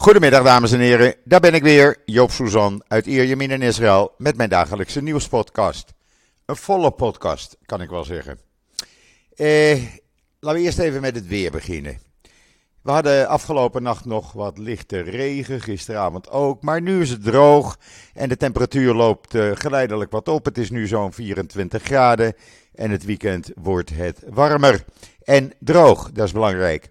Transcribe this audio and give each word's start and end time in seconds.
Goedemiddag 0.00 0.44
dames 0.44 0.72
en 0.72 0.80
heren, 0.80 1.14
daar 1.24 1.40
ben 1.40 1.54
ik 1.54 1.62
weer, 1.62 1.96
Joop 2.04 2.30
Suzan 2.30 2.82
uit 2.88 3.06
Ierjemien 3.06 3.50
in 3.50 3.62
Israël 3.62 4.14
met 4.18 4.36
mijn 4.36 4.48
dagelijkse 4.48 5.02
nieuwspodcast. 5.02 5.94
Een 6.44 6.56
volle 6.56 6.90
podcast, 6.90 7.56
kan 7.66 7.80
ik 7.80 7.90
wel 7.90 8.04
zeggen. 8.04 8.38
Eh, 9.34 9.82
laten 10.38 10.60
we 10.60 10.66
eerst 10.66 10.78
even 10.78 11.00
met 11.00 11.14
het 11.14 11.26
weer 11.26 11.50
beginnen. 11.50 11.98
We 12.82 12.90
hadden 12.90 13.28
afgelopen 13.28 13.82
nacht 13.82 14.04
nog 14.04 14.32
wat 14.32 14.58
lichte 14.58 15.00
regen, 15.00 15.60
gisteravond 15.60 16.30
ook, 16.30 16.62
maar 16.62 16.82
nu 16.82 17.00
is 17.00 17.10
het 17.10 17.22
droog 17.22 17.78
en 18.14 18.28
de 18.28 18.36
temperatuur 18.36 18.94
loopt 18.94 19.34
uh, 19.34 19.50
geleidelijk 19.54 20.10
wat 20.10 20.28
op. 20.28 20.44
Het 20.44 20.58
is 20.58 20.70
nu 20.70 20.86
zo'n 20.86 21.12
24 21.12 21.82
graden 21.82 22.34
en 22.74 22.90
het 22.90 23.04
weekend 23.04 23.50
wordt 23.54 23.90
het 23.90 24.22
warmer 24.28 24.84
en 25.24 25.52
droog, 25.58 26.10
dat 26.12 26.26
is 26.26 26.32
belangrijk. 26.32 26.90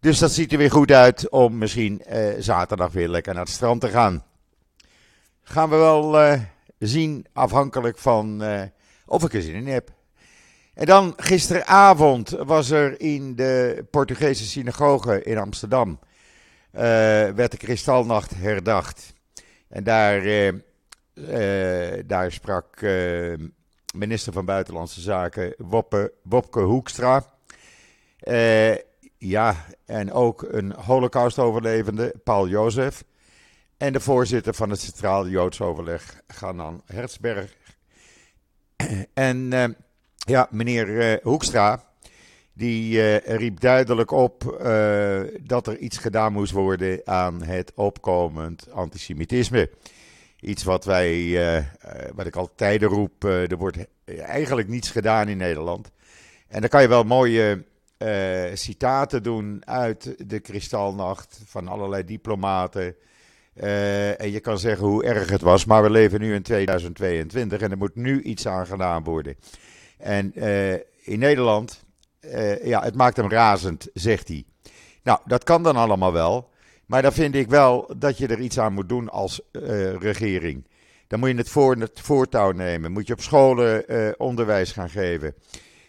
Dus 0.00 0.18
dat 0.18 0.32
ziet 0.32 0.52
er 0.52 0.58
weer 0.58 0.70
goed 0.70 0.90
uit 0.90 1.28
om 1.28 1.58
misschien 1.58 2.02
eh, 2.02 2.28
zaterdag 2.38 2.92
weer 2.92 3.08
lekker 3.08 3.34
naar 3.34 3.44
het 3.44 3.52
strand 3.52 3.80
te 3.80 3.88
gaan. 3.88 4.24
Gaan 5.42 5.70
we 5.70 5.76
wel 5.76 6.20
eh, 6.20 6.40
zien, 6.78 7.26
afhankelijk 7.32 7.98
van 7.98 8.42
eh, 8.42 8.62
of 9.06 9.24
ik 9.24 9.34
er 9.34 9.42
zin 9.42 9.54
in 9.54 9.66
heb. 9.66 9.90
En 10.74 10.86
dan 10.86 11.12
gisteravond 11.16 12.30
was 12.30 12.70
er 12.70 13.00
in 13.00 13.36
de 13.36 13.84
Portugese 13.90 14.44
synagoge 14.44 15.22
in 15.22 15.38
Amsterdam. 15.38 15.98
Werd 16.70 17.50
de 17.50 17.56
Kristalnacht 17.56 18.34
herdacht. 18.36 19.12
En 19.68 19.84
daar, 19.84 20.52
daar 22.06 22.32
sprak 22.32 22.80
minister 23.94 24.32
van 24.32 24.44
Buitenlandse 24.44 25.00
Zaken 25.00 25.54
Wopke 26.22 26.60
Hoekstra. 26.60 27.24
Ja, 29.20 29.66
en 29.86 30.12
ook 30.12 30.42
een 30.42 30.72
Holocaust-overlevende, 30.72 32.14
Paul 32.24 32.48
Jozef. 32.48 33.04
En 33.76 33.92
de 33.92 34.00
voorzitter 34.00 34.54
van 34.54 34.70
het 34.70 34.80
Centraal 34.80 35.28
Joods 35.28 35.60
Overleg, 35.60 36.20
Ganan 36.26 36.82
Hertzberg. 36.86 37.56
En 39.14 39.50
ja, 40.16 40.48
meneer 40.50 40.88
uh, 40.88 41.16
Hoekstra, 41.22 41.84
die 42.52 42.96
uh, 42.96 43.16
riep 43.16 43.60
duidelijk 43.60 44.10
op 44.10 44.62
dat 45.42 45.66
er 45.66 45.78
iets 45.78 45.98
gedaan 45.98 46.32
moest 46.32 46.52
worden 46.52 47.00
aan 47.04 47.42
het 47.42 47.72
opkomend 47.74 48.70
antisemitisme. 48.72 49.70
Iets 50.40 50.64
wat 50.64 50.84
wij, 50.84 51.66
wat 52.14 52.26
ik 52.26 52.36
al 52.36 52.50
tijden 52.54 52.88
roep, 52.88 53.24
er 53.24 53.56
wordt 53.56 53.78
eigenlijk 54.04 54.68
niets 54.68 54.90
gedaan 54.90 55.28
in 55.28 55.36
Nederland. 55.36 55.90
En 56.48 56.60
dan 56.60 56.68
kan 56.68 56.82
je 56.82 56.88
wel 56.88 57.04
mooie 57.04 57.64
citaten 58.54 59.22
doen 59.22 59.62
uit 59.66 60.14
de 60.28 60.40
Kristalnacht 60.40 61.40
van 61.46 61.68
allerlei 61.68 62.04
diplomaten. 62.04 62.94
en 63.54 64.30
je 64.30 64.40
kan 64.40 64.58
zeggen 64.58 64.86
hoe 64.86 65.04
erg 65.04 65.30
het 65.30 65.40
was, 65.40 65.64
maar 65.64 65.82
we 65.82 65.90
leven 65.90 66.20
nu 66.20 66.34
in 66.34 66.42
2022 66.42 67.60
en 67.60 67.70
er 67.70 67.76
moet 67.76 67.94
nu 67.94 68.22
iets 68.22 68.46
aan 68.46 68.66
gedaan 68.66 69.04
worden. 69.04 69.36
En 70.00 70.32
uh, 70.34 70.72
in 71.02 71.18
Nederland, 71.18 71.84
uh, 72.20 72.64
ja, 72.64 72.82
het 72.82 72.94
maakt 72.94 73.16
hem 73.16 73.30
razend, 73.30 73.88
zegt 73.94 74.28
hij. 74.28 74.44
Nou, 75.02 75.18
dat 75.24 75.44
kan 75.44 75.62
dan 75.62 75.76
allemaal 75.76 76.12
wel. 76.12 76.50
Maar 76.86 77.02
dan 77.02 77.12
vind 77.12 77.34
ik 77.34 77.48
wel 77.48 77.92
dat 77.96 78.18
je 78.18 78.26
er 78.26 78.40
iets 78.40 78.58
aan 78.58 78.72
moet 78.72 78.88
doen 78.88 79.08
als 79.08 79.40
uh, 79.52 79.94
regering. 79.94 80.68
Dan 81.06 81.18
moet 81.18 81.28
je 81.28 81.36
het, 81.36 81.48
voor, 81.48 81.76
het 81.76 82.00
voortouw 82.00 82.50
nemen. 82.50 82.92
Moet 82.92 83.06
je 83.06 83.12
op 83.12 83.20
scholen 83.20 83.84
onderwijs 84.18 84.72
gaan 84.72 84.90
geven. 84.90 85.34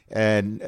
En 0.07 0.59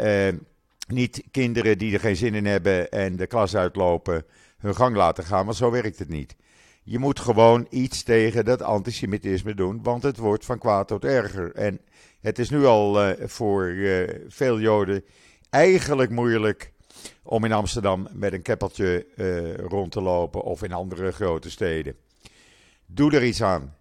niet 0.87 1.23
kinderen 1.31 1.77
die 1.77 1.93
er 1.93 1.99
geen 1.99 2.15
zin 2.15 2.33
in 2.33 2.45
hebben 2.45 2.91
en 2.91 3.15
de 3.15 3.27
klas 3.27 3.55
uitlopen 3.55 4.25
hun 4.57 4.75
gang 4.75 4.95
laten 4.95 5.23
gaan, 5.23 5.45
want 5.45 5.57
zo 5.57 5.71
werkt 5.71 5.99
het 5.99 6.09
niet. 6.09 6.35
Je 6.83 6.99
moet 6.99 7.19
gewoon 7.19 7.67
iets 7.69 8.03
tegen 8.03 8.45
dat 8.45 8.61
antisemitisme 8.61 9.53
doen, 9.53 9.83
want 9.83 10.03
het 10.03 10.17
wordt 10.17 10.45
van 10.45 10.59
kwaad 10.59 10.87
tot 10.87 11.05
erger. 11.05 11.51
En 11.55 11.79
het 12.21 12.39
is 12.39 12.49
nu 12.49 12.65
al 12.65 13.07
uh, 13.07 13.27
voor 13.27 13.65
uh, 13.65 14.09
veel 14.27 14.59
Joden 14.59 15.03
eigenlijk 15.49 16.09
moeilijk 16.09 16.71
om 17.23 17.45
in 17.45 17.51
Amsterdam 17.51 18.07
met 18.11 18.33
een 18.33 18.41
keppeltje 18.41 19.05
uh, 19.15 19.53
rond 19.53 19.91
te 19.91 20.01
lopen 20.01 20.41
of 20.41 20.63
in 20.63 20.73
andere 20.73 21.11
grote 21.11 21.49
steden. 21.49 21.95
Doe 22.85 23.11
er 23.11 23.23
iets 23.23 23.43
aan. 23.43 23.75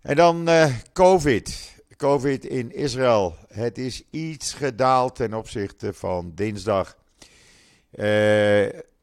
En 0.00 0.16
dan 0.16 0.48
COVID. 0.92 1.77
COVID 1.98 2.44
in 2.44 2.72
Israël. 2.72 3.36
Het 3.48 3.78
is 3.78 4.02
iets 4.10 4.54
gedaald 4.54 5.14
ten 5.14 5.34
opzichte 5.34 5.92
van 5.92 6.32
dinsdag. 6.34 6.96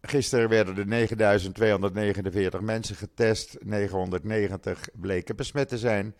Gisteren 0.01 0.49
werden 0.49 0.77
er 0.77 0.87
9249 0.87 2.61
mensen 2.61 2.95
getest. 2.95 3.57
990 3.59 4.87
bleken 4.93 5.35
besmet 5.35 5.67
te 5.67 5.77
zijn. 5.77 6.15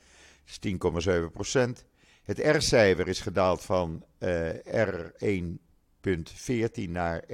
Dat 0.62 0.98
is 0.98 1.08
10,7 1.08 1.12
procent. 1.32 1.86
Het 2.24 2.40
R-cijfer 2.40 3.08
is 3.08 3.20
gedaald 3.20 3.64
van 3.64 4.06
uh, 4.20 4.50
R1.14 4.54 4.60
naar 6.90 7.24
R1.11, 7.24 7.30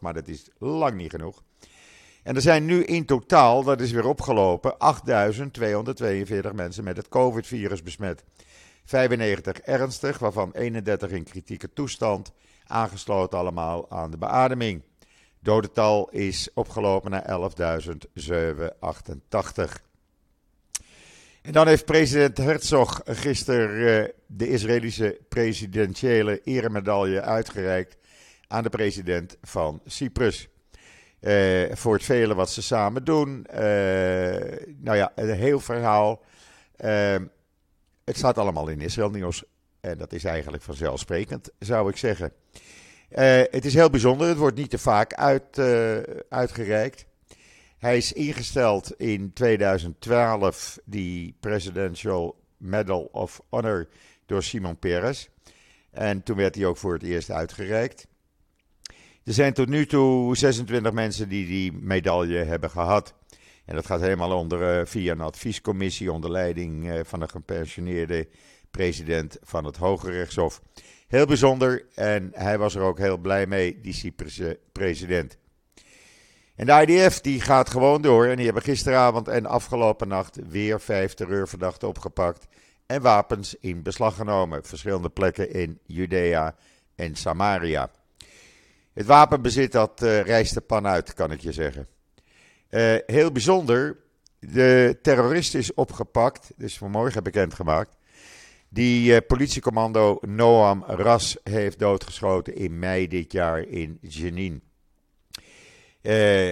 maar 0.00 0.14
dat 0.14 0.28
is 0.28 0.48
lang 0.58 0.96
niet 0.96 1.10
genoeg. 1.10 1.42
En 2.28 2.34
er 2.34 2.42
zijn 2.42 2.64
nu 2.64 2.84
in 2.84 3.04
totaal, 3.04 3.62
dat 3.62 3.80
is 3.80 3.90
weer 3.90 4.06
opgelopen, 4.06 4.72
8.242 4.72 4.76
mensen 6.54 6.84
met 6.84 6.96
het 6.96 7.08
COVID-virus 7.08 7.82
besmet. 7.82 8.24
95 8.84 9.58
ernstig, 9.58 10.18
waarvan 10.18 10.52
31 10.52 11.10
in 11.10 11.24
kritieke 11.24 11.72
toestand, 11.72 12.32
aangesloten 12.66 13.38
allemaal 13.38 13.90
aan 13.90 14.10
de 14.10 14.18
beademing. 14.18 14.82
Dodental 15.40 16.08
is 16.08 16.48
opgelopen 16.54 17.10
naar 17.10 17.28
11.788. 17.28 17.34
En 21.42 21.52
dan 21.52 21.66
heeft 21.66 21.84
president 21.84 22.38
Herzog 22.38 23.00
gisteren 23.04 24.04
uh, 24.04 24.08
de 24.26 24.48
Israëlische 24.48 25.18
presidentiële 25.28 26.40
eremedaille 26.44 27.20
uitgereikt 27.20 27.96
aan 28.48 28.62
de 28.62 28.70
president 28.70 29.36
van 29.42 29.80
Cyprus. 29.84 30.48
Uh, 31.20 31.74
voor 31.74 31.94
het 31.94 32.04
vele 32.04 32.34
wat 32.34 32.50
ze 32.50 32.62
samen 32.62 33.04
doen. 33.04 33.46
Uh, 33.50 33.58
nou 34.76 34.96
ja, 34.96 35.12
een 35.14 35.30
heel 35.30 35.60
verhaal. 35.60 36.22
het 38.04 38.16
staat 38.16 38.38
allemaal 38.38 38.68
in 38.68 38.80
Israël 38.80 39.10
nieuws. 39.10 39.44
En 39.80 39.98
dat 39.98 40.12
is 40.12 40.24
eigenlijk 40.24 40.62
vanzelfsprekend, 40.62 41.50
zou 41.58 41.90
ik 41.90 41.96
zeggen. 41.96 42.32
het 43.50 43.64
is 43.64 43.74
heel 43.74 43.90
bijzonder. 43.90 44.28
Het 44.28 44.36
wordt 44.36 44.56
niet 44.56 44.70
te 44.70 44.78
vaak 44.78 45.14
uit, 45.14 45.58
uitgereikt. 46.28 47.06
Hij 47.78 47.96
is 47.96 48.12
ingesteld 48.12 48.92
in 48.92 49.32
2012, 49.32 50.78
die 50.84 51.36
Presidential 51.40 52.36
Medal 52.56 53.08
of 53.12 53.40
Honor, 53.48 53.88
door 54.26 54.42
Simon 54.42 54.78
Peres. 54.78 55.28
En 55.90 56.22
toen 56.22 56.36
werd 56.36 56.54
hij 56.54 56.66
ook 56.66 56.76
voor 56.76 56.92
het 56.92 57.02
eerst 57.02 57.30
uitgereikt. 57.30 58.06
Er 59.28 59.34
zijn 59.34 59.52
tot 59.52 59.68
nu 59.68 59.86
toe 59.86 60.36
26 60.36 60.92
mensen 60.92 61.28
die 61.28 61.46
die 61.46 61.72
medaille 61.72 62.44
hebben 62.44 62.70
gehad. 62.70 63.14
En 63.64 63.74
dat 63.74 63.86
gaat 63.86 64.00
helemaal 64.00 64.38
onder, 64.38 64.80
uh, 64.80 64.86
via 64.86 65.12
een 65.12 65.20
adviescommissie 65.20 66.12
onder 66.12 66.30
leiding 66.30 66.84
uh, 66.84 67.00
van 67.02 67.20
een 67.20 67.28
gepensioneerde 67.28 68.28
president 68.70 69.36
van 69.42 69.64
het 69.64 69.76
Hoge 69.76 70.10
Rechtshof. 70.10 70.62
Heel 71.08 71.26
bijzonder 71.26 71.86
en 71.94 72.30
hij 72.34 72.58
was 72.58 72.74
er 72.74 72.82
ook 72.82 72.98
heel 72.98 73.16
blij 73.16 73.46
mee, 73.46 73.80
die 73.80 73.92
Cyprus 73.92 74.40
president. 74.72 75.38
En 76.56 76.66
de 76.66 76.86
IDF 76.86 77.20
die 77.20 77.40
gaat 77.40 77.70
gewoon 77.70 78.02
door 78.02 78.26
en 78.26 78.36
die 78.36 78.44
hebben 78.44 78.62
gisteravond 78.62 79.28
en 79.28 79.46
afgelopen 79.46 80.08
nacht 80.08 80.38
weer 80.48 80.80
vijf 80.80 81.14
terreurverdachten 81.14 81.88
opgepakt 81.88 82.46
en 82.86 83.02
wapens 83.02 83.54
in 83.60 83.82
beslag 83.82 84.14
genomen. 84.14 84.64
Verschillende 84.64 85.10
plekken 85.10 85.52
in 85.52 85.78
Judea 85.86 86.54
en 86.94 87.16
Samaria. 87.16 87.90
Het 88.98 89.06
wapenbezit 89.06 89.72
dat 89.72 90.02
uh, 90.02 90.20
reist 90.20 90.54
de 90.54 90.60
pan 90.60 90.86
uit, 90.86 91.14
kan 91.14 91.32
ik 91.32 91.40
je 91.40 91.52
zeggen. 91.52 91.86
Uh, 92.70 92.96
heel 93.06 93.32
bijzonder, 93.32 93.96
de 94.38 94.98
terrorist 95.02 95.54
is 95.54 95.74
opgepakt, 95.74 96.52
dus 96.56 96.78
vanmorgen 96.78 97.22
bekendgemaakt. 97.22 97.96
Die 98.68 99.12
uh, 99.12 99.16
politiecommando 99.26 100.18
Noam 100.20 100.84
Ras 100.86 101.36
heeft 101.42 101.78
doodgeschoten 101.78 102.54
in 102.54 102.78
mei 102.78 103.08
dit 103.08 103.32
jaar 103.32 103.60
in 103.60 103.98
Jenin. 104.00 104.62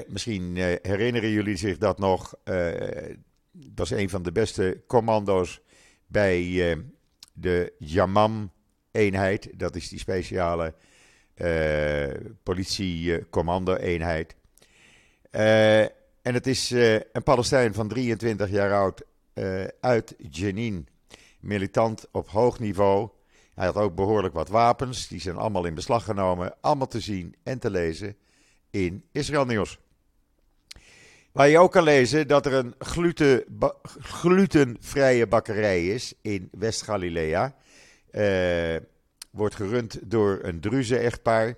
Misschien 0.09 0.57
herinneren 0.83 1.31
jullie 1.31 1.57
zich 1.57 1.79
dat 1.79 1.99
nog. 1.99 2.35
Dat 2.45 3.73
was 3.75 3.91
een 3.91 4.11
van 4.11 4.23
de 4.23 4.33
beste 4.33 4.83
commando's 4.87 5.61
bij 6.07 6.43
de 7.33 7.73
Yamam-eenheid. 7.79 9.51
Dat 9.55 9.77
is 9.77 9.89
die 9.89 9.99
speciale 9.99 10.75
politie-commando-eenheid. 12.43 14.35
en 15.31 16.35
het 16.35 16.47
is 16.47 16.71
een 16.71 17.23
Palestijn 17.25 17.75
van 17.75 17.89
23 17.89 18.51
jaar 18.51 18.73
oud 18.73 19.03
uit 19.81 20.15
Jenin. 20.31 20.89
Militant 21.41 22.09
op 22.13 22.29
hoog 22.29 22.59
niveau. 22.59 23.09
Hij 23.55 23.67
had 23.67 23.77
ook 23.77 23.95
behoorlijk 23.95 24.35
wat 24.35 24.49
wapens. 24.49 25.09
Die 25.09 25.21
zijn 25.21 25.37
allemaal 25.37 25.65
in 25.65 25.75
beslag 25.75 26.05
genomen. 26.05 26.55
Allemaal 26.61 26.87
te 26.87 27.01
zien 27.01 27.35
en 27.43 27.59
te 27.59 27.71
lezen 27.71 28.17
in 28.71 29.05
Israël 29.13 29.45
Nieuws. 29.45 29.79
Waar 31.33 31.49
je 31.49 31.59
ook 31.59 31.73
kan 31.73 31.83
lezen 31.83 32.29
dat 32.29 32.47
er 32.47 32.53
een 32.53 32.75
gluten, 32.79 33.45
glutenvrije 33.99 35.27
bakkerij 35.27 35.87
is 35.87 36.15
in 36.23 36.49
West-Galilea. 36.53 37.57
Wordt 39.37 39.55
gerund 39.55 40.11
door 40.11 40.39
een 40.43 40.61
Druze-echtpaar. 40.61 41.55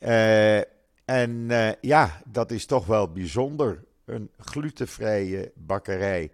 Uh, 0.00 0.58
en 1.04 1.30
uh, 1.30 1.70
ja, 1.80 2.22
dat 2.26 2.50
is 2.50 2.66
toch 2.66 2.86
wel 2.86 3.12
bijzonder. 3.12 3.84
Een 4.04 4.30
glutenvrije 4.38 5.52
bakkerij 5.54 6.30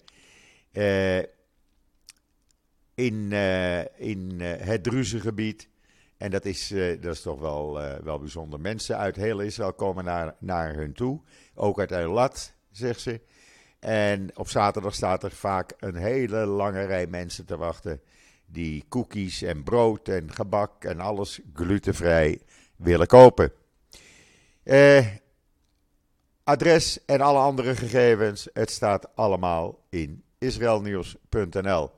in, 2.95 3.33
in 3.97 4.41
het 4.41 4.83
Druze-gebied. 4.83 5.69
En 6.17 6.31
dat 6.31 6.45
is, 6.45 6.69
dat 7.01 7.15
is 7.15 7.21
toch 7.21 7.41
wel, 7.41 7.81
wel 8.03 8.19
bijzonder. 8.19 8.61
Mensen 8.61 8.97
uit 8.97 9.17
heel 9.17 9.41
Israël 9.41 9.73
komen 9.73 10.05
naar, 10.05 10.35
naar 10.39 10.75
hun 10.75 10.93
toe. 10.93 11.21
Ook 11.55 11.79
uit 11.79 11.91
Eilat, 11.91 12.53
zegt 12.71 13.01
ze. 13.01 13.21
En 13.85 14.37
op 14.37 14.49
zaterdag 14.49 14.95
staat 14.95 15.23
er 15.23 15.31
vaak 15.31 15.73
een 15.79 15.97
hele 15.97 16.47
lange 16.47 16.85
rij 16.85 17.07
mensen 17.07 17.45
te 17.45 17.57
wachten. 17.57 18.01
Die 18.47 18.85
koekjes 18.89 19.43
en 19.43 19.63
brood 19.63 20.09
en 20.09 20.33
gebak 20.33 20.85
en 20.85 21.01
alles 21.01 21.41
glutenvrij 21.55 22.41
willen 22.77 23.07
kopen. 23.07 23.53
Eh, 24.63 25.07
adres 26.45 27.05
en 27.05 27.21
alle 27.21 27.39
andere 27.39 27.77
gegevens, 27.77 28.49
het 28.53 28.71
staat 28.71 29.17
allemaal 29.17 29.79
in 29.91 30.23
israelnieuws.nl. 30.39 31.91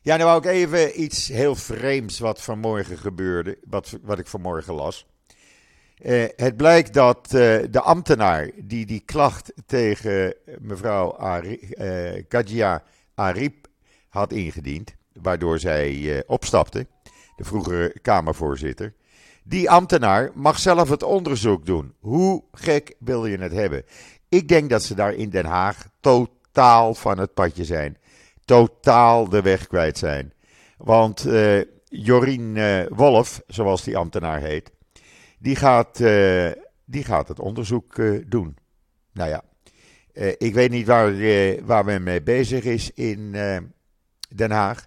Ja, 0.00 0.16
nu 0.16 0.24
wou 0.24 0.38
ik 0.38 0.44
even 0.44 1.02
iets 1.02 1.28
heel 1.28 1.54
vreemds 1.54 2.18
wat 2.18 2.42
vanmorgen 2.42 2.98
gebeurde, 2.98 3.58
wat, 3.68 3.98
wat 4.02 4.18
ik 4.18 4.26
vanmorgen 4.26 4.74
las. 4.74 5.06
Uh, 5.98 6.24
het 6.36 6.56
blijkt 6.56 6.94
dat 6.94 7.26
uh, 7.26 7.30
de 7.70 7.80
ambtenaar 7.80 8.50
die 8.56 8.86
die 8.86 9.00
klacht 9.00 9.52
tegen 9.66 10.34
mevrouw 10.58 11.16
Ari, 11.16 11.58
Kadia 12.28 12.82
Arip 13.14 13.68
had 14.14 14.32
ingediend, 14.32 14.94
waardoor 15.12 15.58
zij 15.58 16.22
opstapte, 16.26 16.86
de 17.36 17.44
vroegere 17.44 18.00
Kamervoorzitter, 18.02 18.94
die 19.44 19.70
ambtenaar 19.70 20.30
mag 20.34 20.58
zelf 20.58 20.88
het 20.88 21.02
onderzoek 21.02 21.66
doen. 21.66 21.94
Hoe 22.00 22.44
gek 22.52 22.94
wil 22.98 23.26
je 23.26 23.38
het 23.38 23.52
hebben? 23.52 23.84
Ik 24.28 24.48
denk 24.48 24.70
dat 24.70 24.82
ze 24.82 24.94
daar 24.94 25.14
in 25.14 25.30
Den 25.30 25.44
Haag 25.44 25.88
totaal 26.00 26.94
van 26.94 27.18
het 27.18 27.34
padje 27.34 27.64
zijn. 27.64 27.96
Totaal 28.44 29.28
de 29.28 29.42
weg 29.42 29.66
kwijt 29.66 29.98
zijn. 29.98 30.32
Want 30.76 31.26
Jorien 31.88 32.58
Wolf, 32.88 33.42
zoals 33.46 33.82
die 33.82 33.96
ambtenaar 33.96 34.40
heet, 34.40 34.70
die 35.38 35.56
gaat, 35.56 35.98
die 36.84 37.04
gaat 37.04 37.28
het 37.28 37.40
onderzoek 37.40 37.94
doen. 38.30 38.56
Nou 39.12 39.30
ja, 39.30 39.42
ik 40.38 40.54
weet 40.54 40.70
niet 40.70 40.86
waar, 40.86 41.14
waar 41.64 41.84
men 41.84 42.02
mee 42.02 42.22
bezig 42.22 42.64
is 42.64 42.90
in 42.90 43.36
Den 44.34 44.50
Haag. 44.50 44.86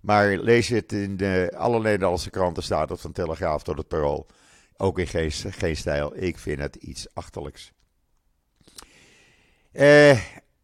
Maar 0.00 0.36
lees 0.36 0.68
het 0.68 0.92
in 0.92 1.16
de, 1.16 1.52
alle 1.56 1.80
Nederlandse 1.80 2.30
kranten 2.30 2.62
staat 2.62 2.88
het 2.88 3.00
van 3.00 3.12
Telegraaf 3.12 3.62
tot 3.62 3.76
het 3.76 3.88
Parool. 3.88 4.26
Ook 4.76 4.98
in 4.98 5.06
geen, 5.06 5.32
geen 5.32 5.76
stijl. 5.76 6.16
Ik 6.16 6.38
vind 6.38 6.58
het 6.58 6.76
iets 6.76 7.14
achterlijks. 7.14 7.72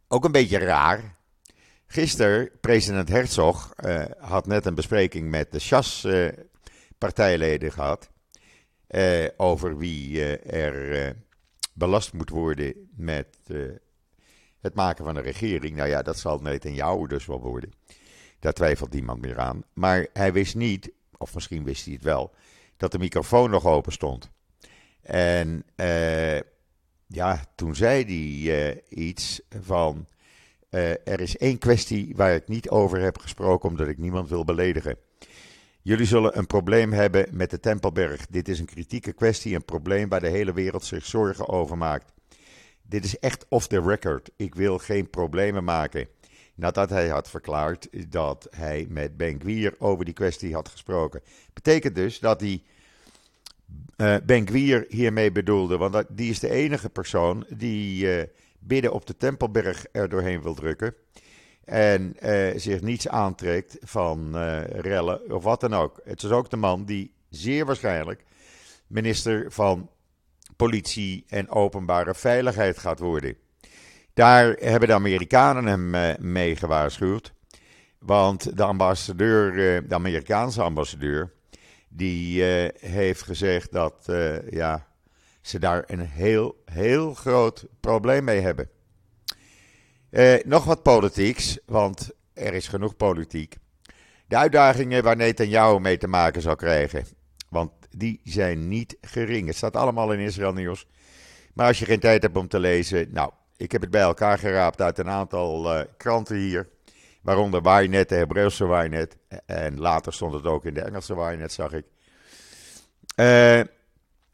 ook 0.08 0.24
een 0.24 0.32
beetje 0.32 0.58
raar. 0.58 1.16
Gisteren, 1.86 2.50
president 2.60 3.08
Herzog 3.08 3.72
had 4.18 4.46
net 4.46 4.66
een 4.66 4.74
bespreking 4.74 5.30
met 5.30 5.52
de 5.52 5.58
SAS-partijleden 5.58 7.72
gehad. 7.72 8.10
Uh, 8.88 9.26
over 9.36 9.76
wie 9.76 10.10
uh, 10.10 10.52
er 10.52 11.16
belast 11.72 12.12
moet 12.12 12.30
worden 12.30 12.90
met 12.96 13.36
het 14.60 14.74
maken 14.74 15.04
van 15.04 15.16
een 15.16 15.22
regering. 15.22 15.76
Nou 15.76 15.88
ja, 15.88 16.02
dat 16.02 16.18
zal 16.18 16.40
jou 16.74 17.08
dus 17.08 17.26
wel 17.26 17.40
worden. 17.40 17.72
Daar 18.38 18.52
twijfelt 18.52 18.92
niemand 18.92 19.20
meer 19.20 19.38
aan. 19.38 19.64
Maar 19.72 20.06
hij 20.12 20.32
wist 20.32 20.54
niet, 20.54 20.90
of 21.16 21.34
misschien 21.34 21.64
wist 21.64 21.84
hij 21.84 21.94
het 21.94 22.02
wel, 22.02 22.34
dat 22.76 22.92
de 22.92 22.98
microfoon 22.98 23.50
nog 23.50 23.66
open 23.66 23.92
stond. 23.92 24.30
En 25.02 25.64
ja, 27.06 27.44
toen 27.54 27.74
zei 27.74 28.04
hij 28.04 28.82
iets 28.88 29.40
van. 29.60 30.06
er 30.70 31.20
is 31.20 31.36
één 31.36 31.58
kwestie 31.58 32.12
waar 32.16 32.34
ik 32.34 32.48
niet 32.48 32.68
over 32.70 33.00
heb 33.00 33.18
gesproken, 33.18 33.68
omdat 33.68 33.88
ik 33.88 33.98
niemand 33.98 34.28
wil 34.28 34.44
beledigen. 34.44 34.98
Jullie 35.82 36.06
zullen 36.06 36.38
een 36.38 36.46
probleem 36.46 36.92
hebben 36.92 37.28
met 37.30 37.50
de 37.50 37.60
Tempelberg. 37.60 38.26
Dit 38.26 38.48
is 38.48 38.58
een 38.58 38.66
kritieke 38.66 39.12
kwestie, 39.12 39.54
een 39.54 39.64
probleem 39.64 40.08
waar 40.08 40.20
de 40.20 40.28
hele 40.28 40.52
wereld 40.52 40.84
zich 40.84 41.04
zorgen 41.04 41.48
over 41.48 41.78
maakt. 41.78 42.12
Dit 42.82 43.04
is 43.04 43.18
echt 43.18 43.46
off 43.48 43.66
the 43.66 43.80
record. 43.80 44.30
Ik 44.36 44.54
wil 44.54 44.78
geen 44.78 45.10
problemen 45.10 45.64
maken. 45.64 46.08
Nadat 46.56 46.90
hij 46.90 47.08
had 47.08 47.30
verklaard 47.30 47.88
dat 48.12 48.48
hij 48.50 48.86
met 48.88 49.16
Ben 49.16 49.40
Gwier 49.40 49.74
over 49.78 50.04
die 50.04 50.14
kwestie 50.14 50.54
had 50.54 50.68
gesproken. 50.68 51.20
Betekent 51.52 51.94
dus 51.94 52.18
dat 52.18 52.40
hij 52.40 52.62
uh, 53.96 54.16
Ben 54.24 54.46
Gwier 54.46 54.84
hiermee 54.88 55.32
bedoelde. 55.32 55.76
Want 55.76 56.04
die 56.08 56.30
is 56.30 56.38
de 56.38 56.50
enige 56.50 56.88
persoon 56.88 57.46
die 57.48 58.06
uh, 58.06 58.22
bidden 58.58 58.92
op 58.92 59.06
de 59.06 59.16
Tempelberg 59.16 59.86
er 59.92 60.08
doorheen 60.08 60.42
wil 60.42 60.54
drukken 60.54 60.94
en 61.64 62.16
uh, 62.22 62.58
zich 62.58 62.80
niets 62.80 63.08
aantrekt 63.08 63.76
van 63.80 64.36
rellen 64.66 65.32
of 65.32 65.42
wat 65.42 65.60
dan 65.60 65.74
ook. 65.74 66.00
Het 66.04 66.22
is 66.22 66.30
ook 66.30 66.50
de 66.50 66.56
man 66.56 66.84
die 66.84 67.12
zeer 67.28 67.66
waarschijnlijk 67.66 68.24
minister 68.86 69.52
van 69.52 69.90
Politie 70.56 71.24
en 71.28 71.48
Openbare 71.48 72.14
Veiligheid 72.14 72.78
gaat 72.78 72.98
worden. 72.98 73.36
Daar 74.16 74.52
hebben 74.52 74.88
de 74.88 74.94
Amerikanen 74.94 75.66
hem 75.66 75.94
uh, 75.94 76.14
mee 76.18 76.56
gewaarschuwd. 76.56 77.32
Want 77.98 78.56
de 78.56 78.62
ambassadeur, 78.62 79.52
de 79.88 79.94
Amerikaanse 79.94 80.62
ambassadeur, 80.62 81.32
die 81.88 82.42
heeft 82.80 83.22
gezegd 83.22 83.72
dat 83.72 84.08
ja, 84.50 84.86
ze 85.40 85.58
daar 85.58 85.84
een 85.86 86.00
heel, 86.00 86.62
heel 86.64 87.14
groot 87.14 87.66
probleem 87.80 88.24
mee 88.24 88.40
hebben. 88.40 88.68
Eh, 90.10 90.34
nog 90.44 90.64
wat 90.64 90.82
politieks, 90.82 91.58
want 91.66 92.10
er 92.34 92.54
is 92.54 92.68
genoeg 92.68 92.96
politiek. 92.96 93.56
De 94.26 94.36
uitdagingen 94.36 95.02
waar 95.02 95.16
Netanyahu 95.16 95.80
mee 95.80 95.98
te 95.98 96.08
maken 96.08 96.42
zal 96.42 96.56
krijgen. 96.56 97.04
Want 97.48 97.72
die 97.90 98.20
zijn 98.24 98.68
niet 98.68 98.96
gering. 99.00 99.46
Het 99.46 99.56
staat 99.56 99.76
allemaal 99.76 100.12
in 100.12 100.18
Israël 100.18 100.52
nieuws. 100.52 100.86
Maar 101.54 101.66
als 101.66 101.78
je 101.78 101.84
geen 101.84 102.00
tijd 102.00 102.22
hebt 102.22 102.36
om 102.36 102.48
te 102.48 102.58
lezen. 102.58 103.08
Nou, 103.12 103.30
ik 103.56 103.72
heb 103.72 103.80
het 103.80 103.90
bij 103.90 104.00
elkaar 104.00 104.38
geraapt 104.38 104.80
uit 104.80 104.98
een 104.98 105.08
aantal 105.08 105.74
uh, 105.74 105.80
kranten 105.96 106.36
hier. 106.36 106.68
Waaronder 107.22 107.82
Ynet, 107.82 108.08
de 108.08 108.14
Hebreeuwse 108.14 108.64
Ynet. 108.64 109.16
En 109.46 109.80
later 109.80 110.12
stond 110.12 110.32
het 110.32 110.44
ook 110.44 110.64
in 110.64 110.74
de 110.74 110.80
Engelse 110.80 111.14
Ynet, 111.14 111.52
zag 111.52 111.72
ik. 111.72 111.84
Uh, 113.16 113.60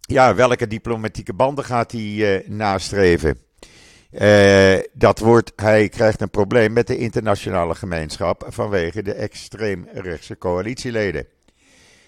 ja, 0.01 0.35
welke 0.35 0.67
diplomatieke 0.67 1.33
banden 1.33 1.65
gaat 1.65 1.93
hij 1.93 2.45
nastreven? 2.47 3.39
Dat 4.93 5.19
wordt, 5.19 5.53
hij 5.57 5.89
krijgt 5.89 6.21
een 6.21 6.31
probleem 6.31 6.73
met 6.73 6.87
de 6.87 6.97
internationale 6.97 7.75
gemeenschap 7.75 8.45
vanwege 8.49 9.03
de 9.03 9.13
extreemrechtse 9.13 10.39
coalitieleden. 10.39 11.27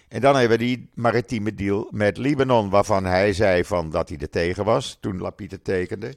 En 0.09 0.21
dan 0.21 0.37
hebben 0.37 0.59
we 0.59 0.65
die 0.65 0.91
maritieme 0.95 1.55
deal 1.55 1.89
met 1.91 2.17
Libanon, 2.17 2.71
waarvan 2.71 3.05
hij 3.05 3.33
zei 3.33 3.65
van 3.65 3.91
dat 3.91 4.09
hij 4.09 4.19
er 4.19 4.31
tegen 4.31 4.65
was 4.65 4.99
toen 5.01 5.21
Lapid 5.21 5.51
het 5.51 5.65
tekende. 5.65 6.15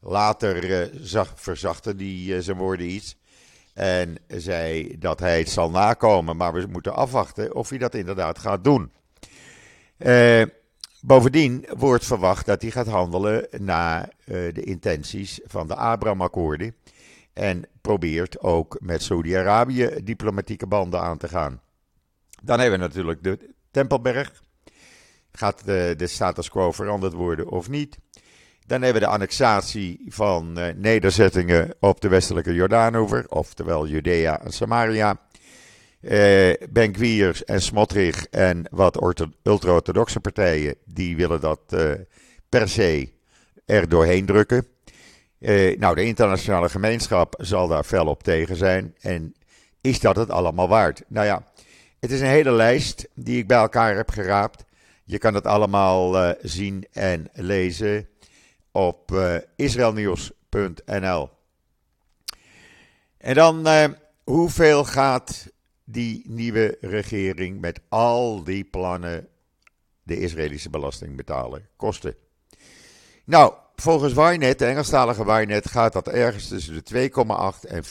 Later 0.00 0.64
uh, 0.64 1.00
zag, 1.00 1.32
verzachtte 1.36 1.94
hij 1.96 2.06
uh, 2.06 2.38
zijn 2.38 2.56
woorden 2.56 2.90
iets 2.90 3.16
en 3.74 4.16
zei 4.26 4.98
dat 4.98 5.20
hij 5.20 5.38
het 5.38 5.48
zal 5.48 5.70
nakomen, 5.70 6.36
maar 6.36 6.52
we 6.52 6.66
moeten 6.66 6.94
afwachten 6.94 7.54
of 7.54 7.68
hij 7.68 7.78
dat 7.78 7.94
inderdaad 7.94 8.38
gaat 8.38 8.64
doen. 8.64 8.92
Uh, 9.98 10.42
Bovendien 11.00 11.66
wordt 11.76 12.04
verwacht 12.04 12.46
dat 12.46 12.62
hij 12.62 12.70
gaat 12.70 12.86
handelen 12.86 13.46
naar 13.58 14.08
de 14.24 14.62
intenties 14.64 15.40
van 15.44 15.68
de 15.68 15.74
Abraham-akkoorden. 15.74 16.74
En 17.32 17.64
probeert 17.80 18.40
ook 18.40 18.76
met 18.80 19.02
Saudi-Arabië 19.02 19.90
diplomatieke 20.04 20.66
banden 20.66 21.00
aan 21.00 21.18
te 21.18 21.28
gaan. 21.28 21.60
Dan 22.42 22.60
hebben 22.60 22.78
we 22.78 22.84
natuurlijk 22.84 23.22
de 23.22 23.54
Tempelberg. 23.70 24.42
Gaat 25.32 25.64
de, 25.64 25.94
de 25.96 26.06
status 26.06 26.50
quo 26.50 26.72
veranderd 26.72 27.12
worden 27.12 27.48
of 27.48 27.68
niet? 27.68 27.98
Dan 28.68 28.82
hebben 28.82 29.00
we 29.00 29.06
de 29.06 29.12
annexatie 29.12 30.04
van 30.08 30.58
uh, 30.58 30.66
nederzettingen 30.76 31.74
op 31.80 32.00
de 32.00 32.08
westelijke 32.08 32.54
Jordaanover, 32.54 33.24
oftewel 33.28 33.86
Judea 33.86 34.40
en 34.40 34.52
Samaria. 34.52 35.20
Uh, 36.00 36.10
ben 36.70 36.94
Gwiers 36.94 37.44
en 37.44 37.62
Smotrich 37.62 38.26
en 38.26 38.66
wat 38.70 39.02
ultra-orthodoxe 39.42 40.20
partijen, 40.20 40.74
die 40.84 41.16
willen 41.16 41.40
dat 41.40 41.60
uh, 41.70 41.92
per 42.48 42.68
se 42.68 43.12
er 43.66 43.88
doorheen 43.88 44.26
drukken. 44.26 44.66
Nou, 45.78 45.94
de 45.94 46.04
internationale 46.04 46.68
gemeenschap 46.68 47.34
zal 47.38 47.68
daar 47.68 47.84
fel 47.84 48.06
op 48.06 48.22
tegen 48.22 48.56
zijn. 48.56 48.94
En 49.00 49.34
is 49.80 50.00
dat 50.00 50.16
het 50.16 50.30
allemaal 50.30 50.68
waard? 50.68 51.02
Nou 51.06 51.26
ja, 51.26 51.44
het 52.00 52.10
is 52.10 52.20
een 52.20 52.26
hele 52.26 52.52
lijst 52.52 53.08
die 53.14 53.38
ik 53.38 53.46
bij 53.46 53.58
elkaar 53.58 53.96
heb 53.96 54.10
geraapt. 54.10 54.64
Je 55.04 55.18
kan 55.18 55.34
het 55.34 55.46
allemaal 55.46 56.34
zien 56.42 56.86
en 56.92 57.28
lezen 57.32 58.08
op 58.72 59.12
uh, 59.12 59.36
israelnieuws.nl. 59.56 61.30
En 63.18 63.34
dan, 63.34 63.66
uh, 63.66 63.84
hoeveel 64.24 64.84
gaat 64.84 65.46
die 65.84 66.22
nieuwe 66.26 66.76
regering 66.80 67.60
met 67.60 67.80
al 67.88 68.44
die 68.44 68.64
plannen 68.64 69.28
de 70.02 70.20
Israëlische 70.20 70.70
belasting 70.70 71.16
betalen 71.16 71.68
kosten? 71.76 72.14
Nou, 73.24 73.54
volgens 73.76 74.12
Wynet, 74.12 74.58
de 74.58 74.64
Engelstalige 74.64 75.24
Wynet, 75.24 75.70
gaat 75.70 75.92
dat 75.92 76.08
ergens 76.08 76.48
tussen 76.48 76.84
de 76.84 77.10
2,8 77.10 77.70
en 77.70 77.84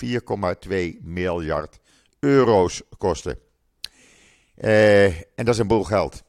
4,2 0.98 1.02
miljard 1.02 1.80
euro's 2.20 2.82
kosten. 2.98 3.40
Uh, 4.58 5.06
en 5.06 5.24
dat 5.36 5.48
is 5.48 5.58
een 5.58 5.68
boel 5.68 5.84
geld. 5.84 6.24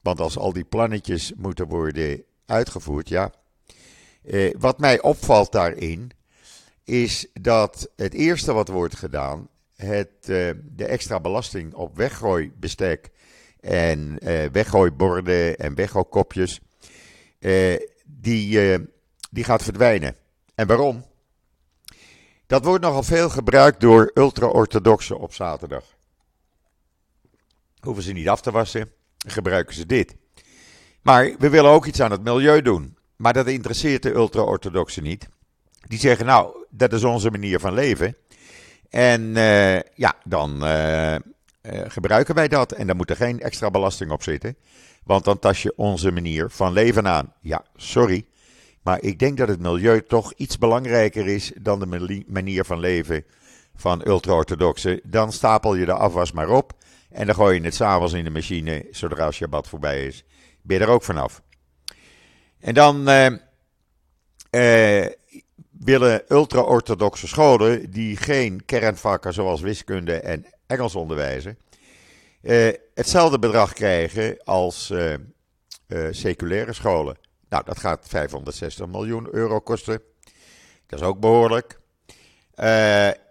Want 0.00 0.20
als 0.20 0.38
al 0.38 0.52
die 0.52 0.64
plannetjes 0.64 1.32
moeten 1.36 1.66
worden 1.66 2.24
uitgevoerd, 2.46 3.08
ja. 3.08 3.32
Uh, 4.24 4.54
wat 4.58 4.78
mij 4.78 5.00
opvalt 5.00 5.52
daarin, 5.52 6.10
is 6.84 7.26
dat 7.32 7.90
het 7.96 8.14
eerste 8.14 8.52
wat 8.52 8.68
wordt 8.68 8.96
gedaan, 8.96 9.48
het, 9.76 10.08
uh, 10.20 10.50
de 10.62 10.84
extra 10.86 11.20
belasting 11.20 11.74
op 11.74 11.96
weggooibestek 11.96 13.10
en 13.60 14.18
weggooiborden 14.52 15.58
en 15.58 15.74
weggooikopjes, 15.74 16.60
die, 18.04 18.78
die 19.30 19.44
gaat 19.44 19.62
verdwijnen. 19.62 20.16
En 20.54 20.66
waarom? 20.66 21.04
Dat 22.46 22.64
wordt 22.64 22.84
nogal 22.84 23.02
veel 23.02 23.30
gebruikt 23.30 23.80
door 23.80 24.10
ultra-orthodoxen 24.14 25.18
op 25.18 25.34
zaterdag. 25.34 25.84
Hoeven 27.80 28.02
ze 28.02 28.12
niet 28.12 28.28
af 28.28 28.40
te 28.40 28.50
wassen, 28.50 28.92
gebruiken 29.26 29.74
ze 29.74 29.86
dit. 29.86 30.16
Maar 31.02 31.34
we 31.38 31.48
willen 31.48 31.70
ook 31.70 31.86
iets 31.86 32.00
aan 32.00 32.10
het 32.10 32.22
milieu 32.22 32.62
doen. 32.62 32.93
Maar 33.16 33.32
dat 33.32 33.46
interesseert 33.46 34.02
de 34.02 34.14
ultra-orthodoxen 34.14 35.02
niet. 35.02 35.28
Die 35.86 35.98
zeggen, 35.98 36.26
nou, 36.26 36.66
dat 36.70 36.92
is 36.92 37.04
onze 37.04 37.30
manier 37.30 37.60
van 37.60 37.74
leven. 37.74 38.16
En 38.90 39.22
uh, 39.22 39.80
ja, 39.80 40.14
dan 40.24 40.64
uh, 40.64 41.12
uh, 41.12 41.18
gebruiken 41.88 42.34
wij 42.34 42.48
dat. 42.48 42.72
En 42.72 42.86
daar 42.86 42.96
moet 42.96 43.10
er 43.10 43.16
geen 43.16 43.40
extra 43.40 43.70
belasting 43.70 44.10
op 44.10 44.22
zitten. 44.22 44.56
Want 45.04 45.24
dan 45.24 45.38
tas 45.38 45.62
je 45.62 45.72
onze 45.76 46.10
manier 46.10 46.50
van 46.50 46.72
leven 46.72 47.08
aan. 47.08 47.32
Ja, 47.40 47.64
sorry. 47.76 48.26
Maar 48.82 49.02
ik 49.02 49.18
denk 49.18 49.36
dat 49.36 49.48
het 49.48 49.60
milieu 49.60 50.02
toch 50.02 50.32
iets 50.36 50.58
belangrijker 50.58 51.26
is 51.26 51.52
dan 51.60 51.78
de 51.80 52.24
manier 52.26 52.64
van 52.64 52.80
leven 52.80 53.24
van 53.74 54.06
ultra-orthodoxen. 54.06 55.00
Dan 55.04 55.32
stapel 55.32 55.74
je 55.74 55.84
de 55.84 55.92
afwas 55.92 56.32
maar 56.32 56.48
op. 56.48 56.72
En 57.10 57.26
dan 57.26 57.34
gooi 57.34 57.58
je 57.58 57.64
het 57.64 57.74
s'avonds 57.74 58.12
in 58.12 58.24
de 58.24 58.30
machine, 58.30 58.86
zodra 58.90 59.30
Shabbat 59.30 59.68
voorbij 59.68 60.06
is. 60.06 60.24
Ben 60.62 60.78
je 60.78 60.84
er 60.84 60.90
ook 60.90 61.02
vanaf. 61.02 61.42
En 62.64 62.74
dan 62.74 63.08
uh, 63.08 63.26
uh, 64.50 65.06
willen 65.70 66.22
ultra-orthodoxe 66.28 67.26
scholen, 67.26 67.90
die 67.90 68.16
geen 68.16 68.64
kernvakken 68.64 69.32
zoals 69.32 69.60
wiskunde 69.60 70.20
en 70.20 70.46
Engels 70.66 70.94
onderwijzen, 70.94 71.58
uh, 72.42 72.72
hetzelfde 72.94 73.38
bedrag 73.38 73.72
krijgen 73.72 74.36
als 74.44 74.92
seculaire 76.10 76.72
scholen. 76.72 77.16
Nou, 77.48 77.64
dat 77.64 77.78
gaat 77.78 78.06
560 78.08 78.86
miljoen 78.86 79.28
euro 79.30 79.60
kosten. 79.60 80.02
Dat 80.86 81.00
is 81.00 81.06
ook 81.06 81.20
behoorlijk. 81.20 81.80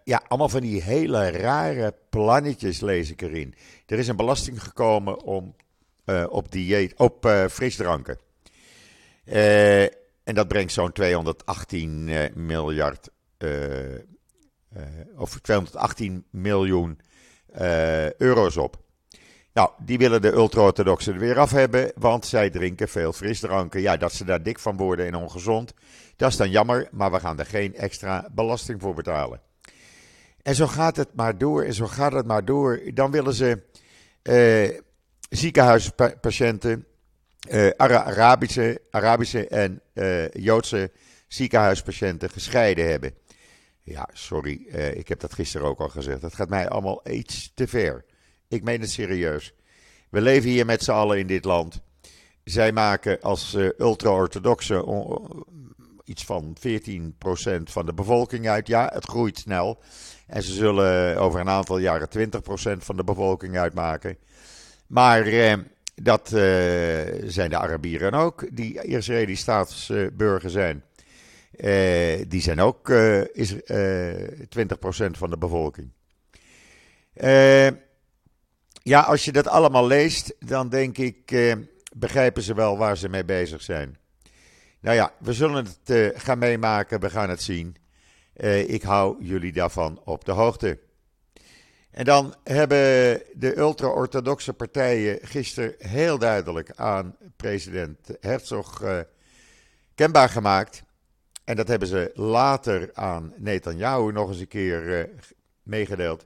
Ja, 0.03 0.21
allemaal 0.27 0.49
van 0.49 0.61
die 0.61 0.81
hele 0.81 1.29
rare 1.29 1.95
plannetjes 2.09 2.79
lees 2.79 3.11
ik 3.11 3.21
erin. 3.21 3.55
Er 3.85 3.99
is 3.99 4.07
een 4.07 4.15
belasting 4.15 4.63
gekomen 4.63 5.23
om, 5.23 5.55
op, 6.29 6.51
dieet, 6.51 6.93
op 6.97 7.45
frisdranken. 9.25 10.01
en 10.23 10.35
dat 10.35 10.47
brengt 10.47 10.73
zo'n 10.73 10.91
218 10.91 12.11
miljard, 12.33 13.09
of 15.15 15.39
218 15.39 16.25
miljoen 16.29 16.99
euro's 18.17 18.57
op. 18.57 18.81
Nou, 19.53 19.69
die 19.85 19.97
willen 19.97 20.21
de 20.21 20.31
ultra-orthodoxen 20.31 21.13
er 21.13 21.19
weer 21.19 21.39
af 21.39 21.51
hebben, 21.51 21.91
want 21.95 22.25
zij 22.25 22.49
drinken 22.49 22.89
veel 22.89 23.13
frisdranken. 23.13 23.81
Ja, 23.81 23.97
dat 23.97 24.13
ze 24.13 24.25
daar 24.25 24.43
dik 24.43 24.59
van 24.59 24.77
worden 24.77 25.05
en 25.05 25.15
ongezond, 25.15 25.73
dat 26.15 26.29
is 26.29 26.37
dan 26.37 26.49
jammer, 26.49 26.87
maar 26.91 27.11
we 27.11 27.19
gaan 27.19 27.39
er 27.39 27.45
geen 27.45 27.75
extra 27.75 28.27
belasting 28.31 28.81
voor 28.81 28.93
betalen. 28.93 29.41
En 30.41 30.55
zo 30.55 30.67
gaat 30.67 30.95
het 30.95 31.09
maar 31.13 31.37
door 31.37 31.63
en 31.63 31.73
zo 31.73 31.87
gaat 31.87 32.13
het 32.13 32.25
maar 32.25 32.45
door. 32.45 32.81
Dan 32.93 33.11
willen 33.11 33.33
ze 33.33 33.63
eh, 34.21 34.79
ziekenhuispatiënten, 35.29 36.85
eh, 37.49 37.69
Arabische, 37.77 38.81
Arabische 38.91 39.47
en 39.47 39.81
eh, 39.93 40.31
Joodse 40.31 40.91
ziekenhuispatiënten 41.27 42.29
gescheiden 42.29 42.89
hebben. 42.89 43.13
Ja, 43.81 44.09
sorry, 44.13 44.65
eh, 44.71 44.95
ik 44.95 45.07
heb 45.07 45.19
dat 45.19 45.33
gisteren 45.33 45.67
ook 45.67 45.79
al 45.79 45.89
gezegd. 45.89 46.21
Dat 46.21 46.35
gaat 46.35 46.49
mij 46.49 46.69
allemaal 46.69 47.01
iets 47.09 47.51
te 47.55 47.67
ver. 47.67 48.05
Ik 48.47 48.63
meen 48.63 48.81
het 48.81 48.91
serieus. 48.91 49.53
We 50.09 50.21
leven 50.21 50.49
hier 50.49 50.65
met 50.65 50.83
z'n 50.83 50.91
allen 50.91 51.19
in 51.19 51.27
dit 51.27 51.45
land. 51.45 51.81
Zij 52.43 52.71
maken 52.71 53.21
als 53.21 53.57
ultra-orthodoxe 53.77 54.85
iets 56.03 56.25
van 56.25 56.57
14% 56.59 57.63
van 57.63 57.85
de 57.85 57.93
bevolking 57.93 58.47
uit. 58.47 58.67
Ja, 58.67 58.89
het 58.93 59.05
groeit 59.05 59.37
snel. 59.37 59.81
En 60.27 60.43
ze 60.43 60.53
zullen 60.53 61.17
over 61.17 61.39
een 61.39 61.49
aantal 61.49 61.77
jaren 61.77 62.09
20% 62.09 62.83
van 62.83 62.95
de 62.95 63.03
bevolking 63.03 63.57
uitmaken. 63.57 64.17
Maar 64.87 65.23
dat 65.95 66.31
uh, 66.33 66.39
zijn 67.25 67.49
de 67.49 67.57
Arabieren 67.57 68.13
ook, 68.13 68.45
die 68.51 68.83
Israëlische 68.83 69.43
staatsburger 69.43 70.49
zijn. 70.49 70.83
Uh, 71.57 72.25
die 72.27 72.41
zijn 72.41 72.59
ook 72.59 72.89
is, 73.33 73.53
20% 73.53 73.57
van 75.11 75.29
de 75.29 75.37
bevolking. 75.37 75.91
Ja, 78.83 79.01
als 79.01 79.25
je 79.25 79.31
dat 79.31 79.47
allemaal 79.47 79.87
leest, 79.87 80.35
dan 80.39 80.69
denk 80.69 80.97
ik, 80.97 81.31
eh, 81.31 81.53
begrijpen 81.95 82.43
ze 82.43 82.53
wel 82.53 82.77
waar 82.77 82.97
ze 82.97 83.09
mee 83.09 83.25
bezig 83.25 83.61
zijn. 83.61 83.97
Nou 84.79 84.95
ja, 84.95 85.13
we 85.19 85.33
zullen 85.33 85.65
het 85.65 85.89
eh, 85.89 86.21
gaan 86.21 86.37
meemaken, 86.37 86.99
we 86.99 87.09
gaan 87.09 87.29
het 87.29 87.41
zien. 87.41 87.75
Eh, 88.33 88.69
ik 88.69 88.81
hou 88.81 89.23
jullie 89.25 89.51
daarvan 89.51 90.01
op 90.05 90.25
de 90.25 90.31
hoogte. 90.31 90.79
En 91.93 92.05
dan 92.05 92.35
hebben 92.43 93.21
de 93.33 93.57
ultra-orthodoxe 93.57 94.53
partijen 94.53 95.19
gisteren 95.21 95.75
heel 95.77 96.17
duidelijk 96.17 96.71
aan 96.75 97.15
president 97.35 97.97
Herzog 98.19 98.81
uh, 98.81 98.99
kenbaar 99.95 100.29
gemaakt. 100.29 100.83
En 101.43 101.55
dat 101.55 101.67
hebben 101.67 101.87
ze 101.87 102.11
later 102.13 102.89
aan 102.93 103.33
Netanyahu 103.37 104.11
nog 104.11 104.29
eens 104.29 104.39
een 104.39 104.47
keer 104.47 104.99
uh, 104.99 105.03
meegedeeld 105.63 106.25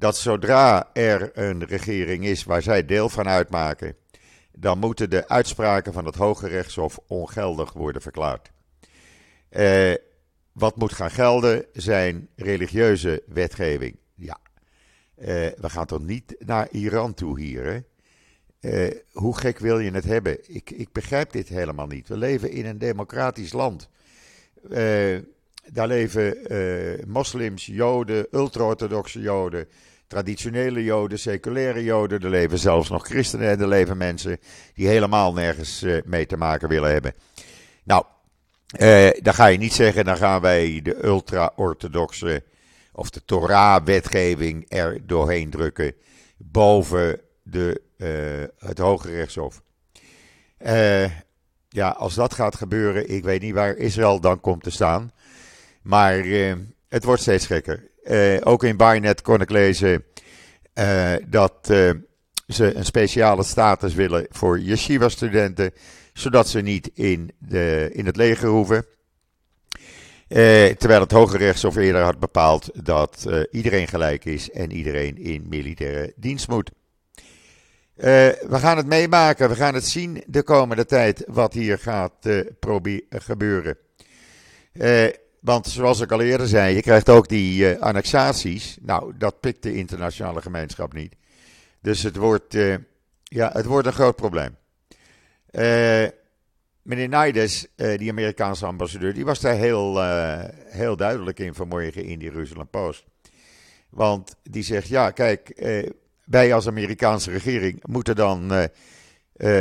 dat 0.00 0.16
zodra 0.16 0.90
er 0.92 1.30
een 1.34 1.64
regering 1.64 2.24
is 2.24 2.44
waar 2.44 2.62
zij 2.62 2.84
deel 2.84 3.08
van 3.08 3.28
uitmaken, 3.28 3.96
dan 4.52 4.78
moeten 4.78 5.10
de 5.10 5.28
uitspraken 5.28 5.92
van 5.92 6.04
het 6.04 6.14
Hoge 6.14 6.48
Rechtshof 6.48 6.98
ongeldig 7.06 7.72
worden 7.72 8.02
verklaard. 8.02 8.50
Eh, 9.48 9.94
wat 10.52 10.76
moet 10.76 10.92
gaan 10.92 11.10
gelden 11.10 11.64
zijn 11.72 12.28
religieuze 12.36 13.22
wetgeving. 13.26 13.96
Ja, 14.14 14.38
eh, 14.42 14.49
we 15.20 15.68
gaan 15.68 15.86
toch 15.86 16.06
niet 16.06 16.34
naar 16.38 16.68
Iran 16.70 17.14
toe 17.14 17.40
hier. 17.40 17.64
Hè? 17.64 17.80
Eh, 18.60 18.96
hoe 19.12 19.38
gek 19.38 19.58
wil 19.58 19.78
je 19.78 19.90
het 19.90 20.04
hebben? 20.04 20.54
Ik, 20.54 20.70
ik 20.70 20.92
begrijp 20.92 21.32
dit 21.32 21.48
helemaal 21.48 21.86
niet. 21.86 22.08
We 22.08 22.16
leven 22.16 22.50
in 22.50 22.66
een 22.66 22.78
democratisch 22.78 23.52
land. 23.52 23.88
Uh, 24.70 25.18
daar 25.72 25.86
leven 25.86 26.36
moslims, 27.06 27.66
joden, 27.66 28.26
ultra-orthodoxe 28.30 29.20
joden, 29.20 29.68
traditionele 30.06 30.84
joden, 30.84 31.18
seculaire 31.18 31.84
joden. 31.84 32.20
Er 32.20 32.30
leven 32.30 32.58
zelfs 32.58 32.88
nog 32.88 33.06
christenen 33.06 33.48
en 33.48 33.60
er 33.60 33.68
leven 33.68 33.96
mensen 33.96 34.38
die 34.74 34.88
helemaal 34.88 35.32
nergens 35.32 35.84
mee 36.04 36.26
te 36.26 36.36
maken 36.36 36.68
willen 36.68 36.92
hebben. 36.92 37.14
Nou, 37.84 38.04
dan 39.22 39.34
ga 39.34 39.46
je 39.46 39.58
niet 39.58 39.72
zeggen, 39.72 40.04
dan 40.04 40.16
gaan 40.16 40.40
wij 40.40 40.80
de 40.82 41.04
ultra-orthodoxe 41.04 42.42
of 43.00 43.10
de 43.10 43.24
Torah-wetgeving 43.24 44.64
er 44.68 45.06
doorheen 45.06 45.50
drukken 45.50 45.94
boven 46.36 47.20
de, 47.42 47.80
uh, 47.96 48.68
het 48.68 48.78
Hoge 48.78 49.10
Rechtshof. 49.10 49.62
ja, 51.68 51.88
als 51.88 52.14
dat 52.14 52.34
gaat 52.34 52.54
gebeuren, 52.54 53.10
ik 53.10 53.24
weet 53.24 53.40
niet 53.40 53.54
waar 53.54 53.76
Israël 53.76 54.20
dan 54.20 54.40
komt 54.40 54.62
te 54.62 54.70
staan. 54.70 55.12
Maar 55.82 56.24
het 56.88 57.04
wordt 57.04 57.22
steeds 57.22 57.46
gekker. 57.46 57.88
Uh, 58.04 58.36
ook 58.40 58.64
in 58.64 58.76
Barnet 58.76 59.22
kon 59.22 59.40
ik 59.40 59.50
lezen 59.50 60.04
uh, 60.74 61.12
dat 61.26 61.68
uh, 61.70 61.90
ze 62.46 62.74
een 62.74 62.84
speciale 62.84 63.44
status 63.44 63.94
willen 63.94 64.26
voor 64.30 64.60
yeshiva-studenten, 64.60 65.72
zodat 66.12 66.48
ze 66.48 66.60
niet 66.60 66.90
in, 66.94 67.30
de, 67.38 67.90
in 67.92 68.06
het 68.06 68.16
leger 68.16 68.48
hoeven. 68.48 68.84
Terwijl 70.78 71.00
het 71.00 71.10
Hoge 71.12 71.36
Rechtshof 71.36 71.76
eerder 71.76 72.02
had 72.02 72.18
bepaald 72.18 72.70
dat 72.84 73.26
iedereen 73.50 73.88
gelijk 73.88 74.24
is 74.24 74.50
en 74.50 74.72
iedereen 74.72 75.18
in 75.18 75.46
militaire 75.48 76.12
dienst 76.16 76.48
moet. 76.48 76.70
we 77.94 78.48
gaan 78.50 78.76
het 78.76 78.86
meemaken, 78.86 79.48
we 79.48 79.54
gaan 79.54 79.74
het 79.74 79.86
zien 79.86 80.22
de 80.26 80.42
komende 80.42 80.84
tijd 80.84 81.24
wat 81.26 81.52
hier 81.52 81.78
gaat 81.78 82.12
gebeuren. 83.08 83.76
want 85.40 85.66
zoals 85.66 86.00
ik 86.00 86.12
al 86.12 86.20
eerder 86.20 86.48
zei, 86.48 86.74
je 86.74 86.82
krijgt 86.82 87.08
ook 87.08 87.28
die 87.28 87.76
annexaties. 87.76 88.76
Nou, 88.80 89.12
dat 89.18 89.40
pikt 89.40 89.62
de 89.62 89.74
internationale 89.74 90.42
gemeenschap 90.42 90.92
niet. 90.92 91.16
Dus 91.82 92.02
het 92.02 92.16
wordt, 92.16 92.54
ja, 93.22 93.50
het 93.52 93.66
wordt 93.66 93.86
een 93.86 93.92
groot 93.92 94.16
probleem. 94.16 94.56
Meneer 96.90 97.08
Naides, 97.08 97.66
uh, 97.76 97.98
die 97.98 98.10
Amerikaanse 98.10 98.66
ambassadeur, 98.66 99.14
die 99.14 99.24
was 99.24 99.40
daar 99.40 99.54
heel, 99.54 100.02
uh, 100.02 100.44
heel 100.66 100.96
duidelijk 100.96 101.38
in 101.38 101.54
vanmorgen 101.54 102.04
in 102.04 102.18
die 102.18 102.30
Jerusalem 102.30 102.68
Post. 102.68 103.04
Want 103.90 104.34
die 104.42 104.62
zegt, 104.62 104.88
ja 104.88 105.10
kijk, 105.10 105.52
uh, 105.56 105.88
wij 106.24 106.54
als 106.54 106.66
Amerikaanse 106.66 107.30
regering 107.30 107.82
moeten 107.86 108.16
dan 108.16 108.68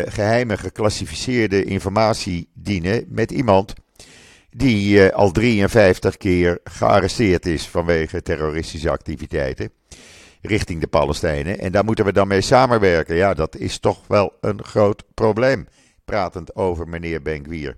geheime 0.05 0.57
geclassificeerde 0.57 1.63
informatie 1.63 2.49
dienen 2.53 3.05
met 3.07 3.31
iemand 3.31 3.73
die 4.49 5.09
al 5.09 5.31
53 5.31 6.17
keer 6.17 6.59
gearresteerd 6.63 7.45
is 7.45 7.67
vanwege 7.67 8.21
terroristische 8.21 8.89
activiteiten 8.89 9.71
richting 10.41 10.81
de 10.81 10.87
Palestijnen. 10.87 11.59
En 11.59 11.71
daar 11.71 11.85
moeten 11.85 12.05
we 12.05 12.13
dan 12.13 12.27
mee 12.27 12.41
samenwerken. 12.41 13.15
Ja, 13.15 13.33
dat 13.33 13.55
is 13.55 13.79
toch 13.79 14.07
wel 14.07 14.33
een 14.41 14.63
groot 14.63 15.03
probleem 15.13 15.67
pratend 16.09 16.55
over 16.55 16.87
meneer 16.87 17.21
Benkwier. 17.21 17.77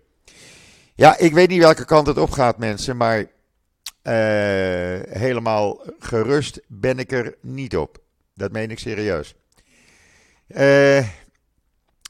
Ja, 0.96 1.18
ik 1.18 1.34
weet 1.34 1.50
niet 1.50 1.60
welke 1.60 1.86
kant 1.86 2.08
het 2.08 2.18
op 2.18 2.32
gaat, 2.32 2.58
mensen, 2.58 2.98
maar 2.98 3.20
uh, 3.20 3.26
helemaal 5.10 5.82
gerust 6.00 6.62
ben 6.68 7.00
ik 7.00 7.12
er 7.12 7.36
niet 7.42 7.78
op. 7.78 7.98
Dat 8.34 8.52
meen 8.52 8.72
ik 8.72 8.80
serieus. 8.80 9.36
Uh, 10.48 10.58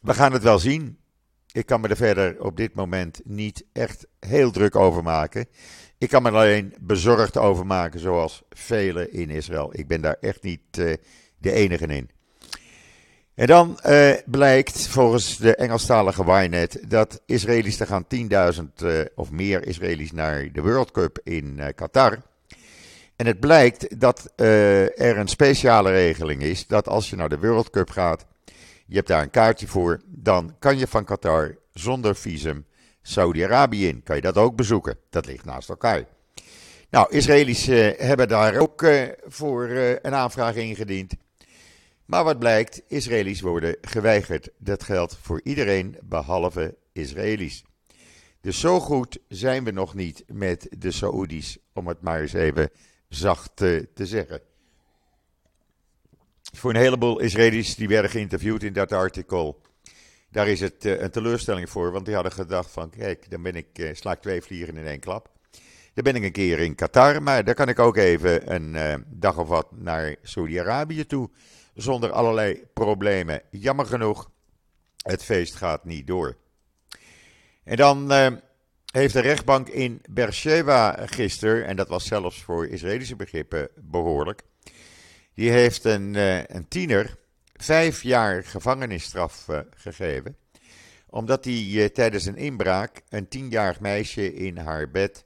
we 0.01 0.13
gaan 0.13 0.33
het 0.33 0.43
wel 0.43 0.59
zien. 0.59 0.97
Ik 1.51 1.65
kan 1.65 1.81
me 1.81 1.87
er 1.87 1.95
verder 1.95 2.43
op 2.43 2.57
dit 2.57 2.73
moment 2.73 3.21
niet 3.23 3.65
echt 3.73 4.07
heel 4.19 4.51
druk 4.51 4.75
over 4.75 5.03
maken. 5.03 5.45
Ik 5.97 6.09
kan 6.09 6.21
me 6.21 6.29
er 6.29 6.35
alleen 6.35 6.73
bezorgd 6.81 7.37
over 7.37 7.65
maken, 7.65 7.99
zoals 7.99 8.43
velen 8.49 9.13
in 9.13 9.29
Israël. 9.29 9.69
Ik 9.71 9.87
ben 9.87 10.01
daar 10.01 10.17
echt 10.19 10.43
niet 10.43 10.77
uh, 10.77 10.93
de 11.37 11.51
enige 11.51 11.85
in. 11.85 12.09
En 13.41 13.47
dan 13.47 13.79
uh, 13.85 14.11
blijkt 14.25 14.87
volgens 14.87 15.37
de 15.37 15.55
Engelstalige 15.55 16.23
Ynet 16.23 16.79
dat 16.87 17.21
Israëli's, 17.25 17.79
er 17.79 17.87
gaan 17.87 18.05
10.000 18.15 18.63
uh, 18.83 19.01
of 19.15 19.31
meer 19.31 19.67
Israëli's 19.67 20.11
naar 20.11 20.51
de 20.51 20.61
World 20.61 20.91
Cup 20.91 21.19
in 21.23 21.55
uh, 21.57 21.65
Qatar. 21.75 22.21
En 23.15 23.25
het 23.25 23.39
blijkt 23.39 23.99
dat 23.99 24.31
er 24.35 25.17
een 25.17 25.27
speciale 25.27 25.91
regeling 25.91 26.41
is 26.41 26.67
dat 26.67 26.87
als 26.87 27.09
je 27.09 27.15
naar 27.15 27.29
de 27.29 27.39
World 27.39 27.69
Cup 27.69 27.89
gaat, 27.89 28.25
je 28.85 28.95
hebt 28.95 29.07
daar 29.07 29.21
een 29.21 29.29
kaartje 29.29 29.67
voor, 29.67 30.01
dan 30.05 30.55
kan 30.59 30.77
je 30.77 30.87
van 30.87 31.05
Qatar 31.05 31.57
zonder 31.73 32.15
visum 32.15 32.65
Saudi-Arabië 33.01 33.87
in. 33.87 34.03
Kan 34.03 34.15
je 34.15 34.21
dat 34.21 34.37
ook 34.37 34.55
bezoeken? 34.55 34.97
Dat 35.09 35.25
ligt 35.25 35.45
naast 35.45 35.69
elkaar. 35.69 36.05
Nou, 36.89 37.07
Israëli's 37.09 37.65
hebben 37.97 38.27
daar 38.27 38.57
ook 38.57 38.85
voor 39.27 39.69
een 40.01 40.15
aanvraag 40.15 40.55
ingediend. 40.55 41.13
Maar 42.11 42.23
wat 42.23 42.39
blijkt, 42.39 42.81
Israëli's 42.87 43.41
worden 43.41 43.77
geweigerd. 43.81 44.49
Dat 44.57 44.83
geldt 44.83 45.17
voor 45.21 45.41
iedereen 45.43 45.97
behalve 46.03 46.77
Israëli's. 46.91 47.63
Dus 48.41 48.59
zo 48.59 48.79
goed 48.79 49.19
zijn 49.27 49.63
we 49.63 49.71
nog 49.71 49.93
niet 49.93 50.23
met 50.27 50.67
de 50.77 50.91
Saoedi's, 50.91 51.57
om 51.73 51.87
het 51.87 52.01
maar 52.01 52.21
eens 52.21 52.33
even 52.33 52.69
zacht 53.09 53.51
te, 53.53 53.89
te 53.93 54.05
zeggen. 54.05 54.41
Voor 56.53 56.69
een 56.69 56.81
heleboel 56.81 57.19
Israëli's 57.19 57.75
die 57.75 57.87
werden 57.87 58.11
geïnterviewd 58.11 58.63
in 58.63 58.73
dat 58.73 58.91
artikel, 58.91 59.61
daar 60.31 60.47
is 60.47 60.59
het 60.59 60.85
uh, 60.85 61.01
een 61.01 61.11
teleurstelling 61.11 61.69
voor, 61.69 61.91
want 61.91 62.05
die 62.05 62.13
hadden 62.13 62.33
gedacht 62.33 62.71
van, 62.71 62.89
kijk, 62.89 63.29
dan 63.29 63.41
ben 63.41 63.55
ik, 63.55 63.79
uh, 63.79 63.89
sla 63.93 64.11
ik 64.11 64.21
twee 64.21 64.41
vliegen 64.41 64.77
in 64.77 64.85
één 64.85 64.99
klap. 64.99 65.29
Dan 65.93 66.03
ben 66.03 66.15
ik 66.15 66.23
een 66.23 66.31
keer 66.31 66.59
in 66.59 66.75
Qatar, 66.75 67.23
maar 67.23 67.43
dan 67.43 67.53
kan 67.53 67.69
ik 67.69 67.79
ook 67.79 67.97
even 67.97 68.53
een 68.53 69.05
dag 69.07 69.37
of 69.37 69.47
wat 69.47 69.67
naar 69.71 70.15
Saudi-Arabië 70.21 71.05
toe 71.05 71.29
zonder 71.81 72.11
allerlei 72.11 72.63
problemen. 72.73 73.41
Jammer 73.49 73.85
genoeg, 73.85 74.31
het 75.01 75.23
feest 75.23 75.55
gaat 75.55 75.85
niet 75.85 76.07
door. 76.07 76.35
En 77.63 77.75
dan 77.75 78.11
uh, 78.11 78.27
heeft 78.91 79.13
de 79.13 79.19
rechtbank 79.19 79.67
in 79.67 80.01
Beersheba 80.09 80.97
gisteren, 81.05 81.65
en 81.65 81.75
dat 81.75 81.87
was 81.87 82.07
zelfs 82.07 82.43
voor 82.43 82.67
Israëlische 82.67 83.15
begrippen 83.15 83.69
behoorlijk, 83.75 84.41
die 85.33 85.51
heeft 85.51 85.83
een, 85.83 86.13
uh, 86.13 86.43
een 86.43 86.67
tiener 86.67 87.17
vijf 87.53 88.03
jaar 88.03 88.43
gevangenisstraf 88.43 89.47
uh, 89.49 89.59
gegeven, 89.75 90.37
omdat 91.09 91.45
hij 91.45 91.89
tijdens 91.89 92.25
een 92.25 92.37
inbraak 92.37 93.01
een 93.09 93.27
tienjarig 93.27 93.79
meisje 93.79 94.33
in 94.33 94.57
haar 94.57 94.91
bed 94.91 95.25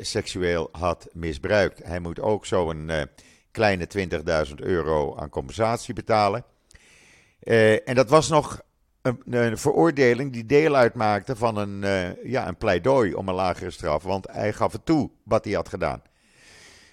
seksueel 0.00 0.68
had 0.72 1.08
misbruikt. 1.12 1.82
Hij 1.84 2.00
moet 2.00 2.20
ook 2.20 2.46
zo'n 2.46 2.90
kleine 3.58 3.86
20.000 4.48 4.54
euro 4.54 5.16
aan 5.16 5.28
compensatie 5.28 5.94
betalen. 5.94 6.44
Uh, 7.42 7.88
en 7.88 7.94
dat 7.94 8.08
was 8.08 8.28
nog 8.28 8.60
een, 9.02 9.58
veroordeling 9.58 10.32
die 10.32 10.46
deel 10.46 10.76
uitmaakte 10.76 11.36
van 11.36 11.56
een, 11.56 11.82
uh, 11.82 12.24
ja, 12.24 12.48
een 12.48 12.56
pleidooi 12.56 13.14
om 13.14 13.28
een 13.28 13.34
lagere 13.34 13.70
straf, 13.70 14.02
want 14.02 14.26
hij 14.30 14.52
gaf 14.52 14.72
het 14.72 14.86
toe 14.86 15.10
wat 15.22 15.44
hij 15.44 15.54
had 15.54 15.68
gedaan. 15.68 16.02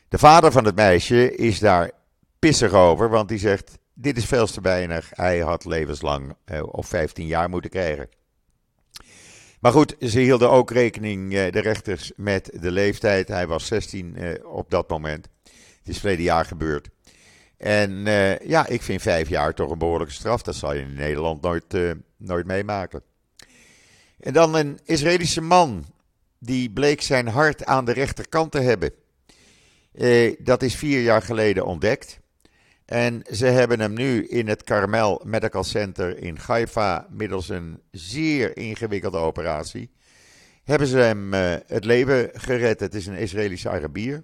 De 0.08 0.18
vader 0.18 0.52
van 0.52 0.66
het 0.66 0.76
meisje 0.76 1.36
is 1.36 1.60
daar 1.60 1.92
pissig 2.40 2.74
over, 2.74 3.10
want 3.10 3.30
die 3.30 3.40
zegt: 3.40 3.78
Dit 3.94 4.18
is 4.18 4.26
veel 4.26 4.46
te 4.46 4.62
weinig. 4.62 5.10
Hij 5.14 5.40
had 5.40 5.66
levenslang 5.66 6.36
uh, 6.46 6.64
of 6.74 6.88
15 6.88 7.26
jaar 7.26 7.50
moeten 7.50 7.70
krijgen. 7.70 8.10
Maar 9.60 9.72
goed, 9.72 9.96
ze 10.00 10.20
hielden 10.20 10.50
ook 10.50 10.72
rekening, 10.72 11.30
de 11.30 11.60
rechters, 11.60 12.12
met 12.16 12.50
de 12.62 12.72
leeftijd. 12.72 13.28
Hij 13.28 13.48
was 13.48 13.68
16 13.68 14.40
op 14.44 14.70
dat 14.70 14.90
moment. 14.90 15.28
Het 15.86 15.94
is 15.94 16.00
verleden 16.00 16.24
jaar 16.24 16.46
gebeurd. 16.46 16.90
En 17.58 17.92
uh, 17.92 18.40
ja, 18.40 18.68
ik 18.68 18.82
vind 18.82 19.02
vijf 19.02 19.30
jaar 19.30 19.54
toch 19.54 19.72
een 19.72 19.78
behoorlijke 19.78 20.14
straf. 20.14 20.42
Dat 20.42 20.56
zal 20.56 20.74
je 20.74 20.82
in 20.82 20.94
Nederland 20.94 21.42
nooit, 21.42 21.74
uh, 21.74 21.92
nooit 22.18 22.46
meemaken. 22.46 23.02
En 24.20 24.34
dan 24.34 24.56
een 24.56 24.80
Israëlische 24.84 25.42
man. 25.42 25.86
Die 26.40 26.72
bleek 26.72 27.02
zijn 27.02 27.28
hart 27.28 27.66
aan 27.66 27.86
de 27.86 27.92
rechterkant 27.92 28.52
te 28.52 28.60
hebben. 28.60 28.92
Uh, 29.94 30.36
dat 30.40 30.64
is 30.64 30.76
vier 30.76 31.02
jaar 31.02 31.22
geleden 31.22 31.66
ontdekt. 31.66 32.20
En 32.86 33.24
ze 33.32 33.46
hebben 33.46 33.80
hem 33.80 33.94
nu 33.94 34.28
in 34.28 34.48
het 34.48 34.64
Carmel 34.64 35.22
Medical 35.26 35.64
Center 35.64 36.18
in 36.18 36.38
Haifa, 36.46 37.08
middels 37.10 37.50
een 37.50 37.82
zeer 37.92 38.58
ingewikkelde 38.58 39.18
operatie, 39.18 39.90
hebben 40.64 40.88
ze 40.88 40.98
hem 40.98 41.34
het 41.68 41.86
leven 41.86 42.30
gered. 42.34 42.80
Het 42.80 42.94
is 42.94 43.06
een 43.06 43.18
Israëlische 43.18 43.70
Arabier. 43.70 44.24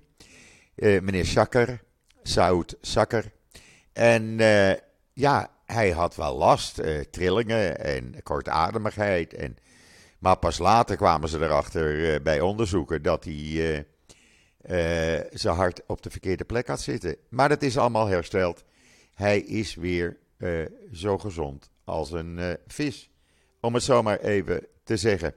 Eh, 0.82 1.02
meneer 1.02 1.26
Sakker, 1.26 1.82
Saud 2.24 2.78
Sakker. 2.82 3.32
En 3.94 4.24
uh, 4.40 4.74
ja, 5.14 5.52
hij 5.66 5.92
had 5.92 6.16
wel 6.16 6.38
last, 6.38 6.80
uh, 6.80 7.00
trillingen 7.00 7.80
en 7.80 8.24
kortademigheid. 8.24 9.34
En, 9.34 9.58
maar 10.20 10.38
pas 10.38 10.58
later 10.58 10.96
kwamen 10.96 11.30
ze 11.30 11.40
erachter 11.40 12.22
bij 12.22 12.40
onderzoeken 12.40 13.02
dat 13.02 13.24
hij 13.24 13.86
zijn 15.32 15.56
hart 15.56 15.82
op 15.88 16.02
de 16.02 16.10
verkeerde 16.10 16.44
plek 16.44 16.68
had 16.68 16.82
zitten. 16.82 17.16
Maar 17.30 17.50
dat 17.50 17.62
is 17.62 17.78
allemaal 17.78 18.08
hersteld. 18.08 18.64
Hij 19.14 19.40
is 19.40 19.76
weer 19.76 20.18
zo 20.92 21.18
gezond 21.18 21.70
als 21.84 22.12
een 22.12 22.58
vis. 22.68 23.10
Om 23.60 23.74
het 23.74 23.84
zomaar 23.84 24.20
even 24.20 24.68
te 24.84 24.98
zeggen. 24.98 25.34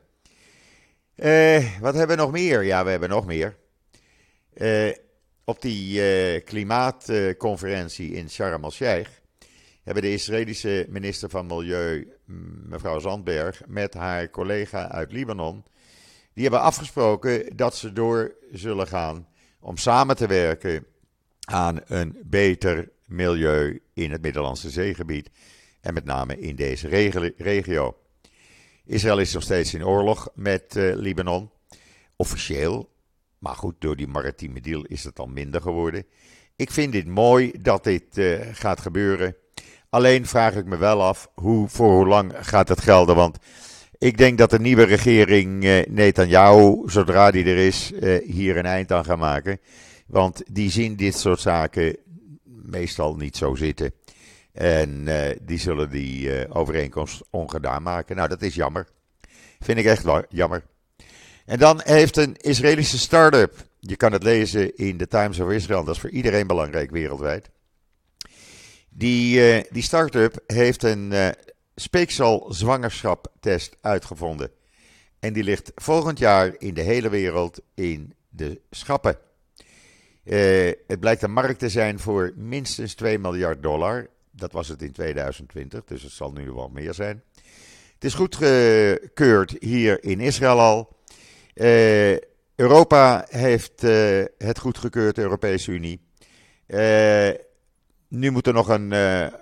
wat 1.81 1.95
hebben 1.95 2.17
we 2.17 2.23
nog 2.23 2.33
meer? 2.33 2.63
Ja, 2.63 2.85
we 2.85 2.91
hebben 2.91 3.09
nog 3.09 3.27
meer. 3.27 3.57
Op 5.47 5.63
die 5.63 6.01
uh, 6.01 6.45
klimaatconferentie 6.45 8.13
in 8.13 8.31
Sharm 8.31 8.65
el-Sheikh 8.65 9.11
hebben 9.83 10.03
de 10.03 10.13
Israëlische 10.13 10.87
minister 10.89 11.31
van 11.31 11.47
Milieu, 11.47 12.09
mevrouw 12.67 12.99
Zandberg, 12.99 13.63
met 13.67 13.95
haar 13.95 14.31
collega 14.31 14.89
uit 14.89 15.13
Libanon, 15.13 15.65
die 16.33 16.43
hebben 16.43 16.61
afgesproken 16.61 17.57
dat 17.57 17.77
ze 17.77 17.93
door 17.93 18.35
zullen 18.53 18.87
gaan 18.87 19.29
om 19.61 19.77
samen 19.77 20.17
te 20.17 20.27
werken 20.27 20.87
aan 21.41 21.81
een 21.87 22.17
beter 22.25 22.91
milieu 23.07 23.83
in 23.95 24.11
het 24.11 24.23
Middellandse 24.23 24.71
zeegebied 24.71 25.31
en 25.81 25.95
met 25.95 26.05
name 26.05 26.41
in 26.41 26.57
deze 26.57 26.89
regio. 27.37 27.97
Israël 28.85 29.19
is 29.19 29.33
nog 29.33 29.43
steeds 29.43 29.75
in 29.75 29.87
oorlog 29.87 30.29
met 30.35 30.77
uh, 30.77 30.95
Libanon, 30.95 31.51
officieel 32.17 32.94
maar 33.45 33.55
goed, 33.55 33.75
door 33.79 33.97
die 33.97 34.09
maritieme 34.09 34.61
deal 34.61 34.85
is 34.85 35.05
het 35.05 35.19
al 35.19 35.27
minder 35.27 35.61
geworden. 35.61 36.07
Ik 36.57 36.71
vind 36.71 36.93
dit 36.93 37.07
mooi 37.07 37.53
dat 37.61 37.85
dit 37.85 38.19
uh, 38.19 38.41
gaat 38.53 38.81
gebeuren. 38.81 39.37
Alleen 39.89 40.27
vraag 40.27 40.55
ik 40.55 40.65
me 40.65 40.77
wel 40.77 41.03
af, 41.03 41.31
hoe, 41.35 41.69
voor 41.69 41.93
hoe 41.93 42.07
lang 42.07 42.33
gaat 42.37 42.69
het 42.69 42.81
gelden? 42.81 43.17
Want 43.17 43.39
ik 43.99 44.19
denk 44.19 44.39
dat 44.39 44.51
de 44.51 44.61
nieuwe 44.61 44.83
regering 44.83 45.65
uh, 45.65 45.87
Netanyahu, 45.87 46.83
zodra 46.87 47.31
die 47.31 47.45
er 47.45 47.57
is, 47.57 47.93
uh, 47.93 48.29
hier 48.31 48.57
een 48.57 48.67
eind 48.67 48.93
aan 48.93 49.05
gaat 49.05 49.19
maken. 49.19 49.61
Want 50.07 50.43
die 50.51 50.71
zien 50.71 50.97
dit 50.97 51.17
soort 51.17 51.41
zaken 51.41 51.97
meestal 52.45 53.17
niet 53.17 53.37
zo 53.37 53.55
zitten. 53.55 53.93
En 54.53 55.09
die 55.43 55.59
zullen 55.59 55.91
die 55.91 56.49
overeenkomst 56.53 57.23
ongedaan 57.31 57.83
maken. 57.83 58.17
Nou, 58.17 58.29
dat 58.29 58.43
is 58.43 58.55
jammer. 58.55 58.89
Vind 59.61 59.79
ik 59.79 59.85
echt 59.85 60.05
jammer. 60.29 60.65
En 61.45 61.59
dan 61.59 61.81
heeft 61.85 62.17
een 62.17 62.37
Israëlische 62.37 62.99
start-up, 62.99 63.67
je 63.81 63.97
kan 63.97 64.13
het 64.13 64.23
lezen 64.23 64.77
in 64.77 64.97
de 64.97 65.09
Times 65.09 65.41
of 65.41 65.51
Israel, 65.51 65.85
dat 65.85 65.95
is 65.95 66.01
voor 66.01 66.11
iedereen 66.11 66.47
belangrijk 66.47 66.91
wereldwijd. 66.91 67.51
Die, 68.89 69.65
die 69.71 69.83
start-up 69.83 70.43
heeft 70.47 70.83
een 70.83 71.13
speeksel 71.75 72.47
zwangerschaptest 72.53 73.77
uitgevonden. 73.81 74.51
En 75.25 75.33
die 75.33 75.45
ligt 75.45 75.73
volgend 75.75 76.19
jaar 76.19 76.55
in 76.59 76.75
de 76.75 76.81
hele 76.81 77.09
wereld 77.09 77.61
in 77.75 78.15
de 78.29 78.61
schappen. 78.71 79.19
Uh, 80.25 80.73
het 80.87 81.01
blijkt 81.01 81.23
een 81.23 81.33
markt 81.33 81.59
te 81.59 81.69
zijn 81.69 81.99
voor 81.99 82.33
minstens 82.37 82.95
2 82.95 83.19
miljard 83.19 83.63
dollar. 83.63 84.09
Dat 84.31 84.53
was 84.53 84.69
het 84.69 84.83
in 84.83 84.93
2020, 84.93 85.85
dus 85.85 86.03
het 86.03 86.13
zal 86.13 86.33
nu 86.33 86.51
wel 86.51 86.69
meer 86.69 86.95
zijn. 86.95 87.23
Het 87.95 88.05
is 88.05 88.15
goedgekeurd 88.15 89.57
hier 89.59 90.05
in 90.05 90.21
Israël 90.21 90.61
al. 90.61 90.94
Uh, 91.55 92.17
Europa 92.57 93.27
heeft 93.29 93.85
uh, 93.85 94.25
het 94.39 94.59
goedgekeurd, 94.59 95.15
de 95.15 95.23
Europese 95.23 95.71
Unie. 95.71 96.01
nu 98.09 98.31
moet 98.31 98.47
er 98.47 98.53
nog 98.53 98.69
een 98.69 98.93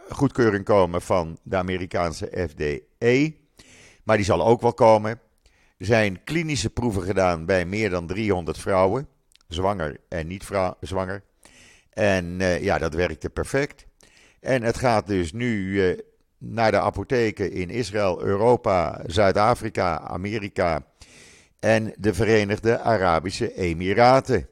goedkeuring 0.09 0.64
komen 0.64 1.03
van 1.03 1.38
de 1.42 1.57
Amerikaanse 1.57 2.48
FDE. 2.51 3.35
Maar 4.05 4.16
die 4.16 4.27
zal 4.27 4.46
ook 4.46 4.61
wel 4.61 4.75
komen. 4.75 5.20
Er 5.79 5.87
zijn 5.87 6.25
klinische 6.25 6.70
proeven 6.70 7.03
gedaan 7.03 7.46
bij 7.46 7.64
meer 7.64 7.90
dan 7.90 8.07
300 8.07 8.59
vrouwen, 8.59 9.09
zwanger 9.48 9.96
en 10.09 10.27
niet 10.27 10.48
zwanger. 10.81 11.22
En 11.90 12.38
ja, 12.61 12.79
dat 12.79 12.94
werkte 12.94 13.31
perfect. 13.31 13.87
En 14.40 14.62
het 14.62 14.79
gaat 14.79 15.07
dus 15.07 15.33
nu 15.33 15.81
naar 16.38 16.70
de 16.70 16.81
apotheken 16.81 17.53
in 17.53 17.70
Israël, 17.70 18.22
Europa, 18.22 19.03
Zuid-Afrika, 19.07 20.01
Amerika 20.01 20.87
en 21.62 21.94
de 21.96 22.14
Verenigde 22.14 22.79
Arabische 22.79 23.55
Emiraten. 23.55 24.48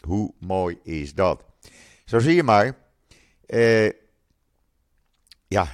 Hoe 0.00 0.34
mooi 0.38 0.78
is 0.82 1.14
dat? 1.14 1.44
Zo 2.04 2.18
zie 2.18 2.34
je 2.34 2.42
maar. 2.42 2.76
Uh, 3.46 3.90
ja, 5.48 5.68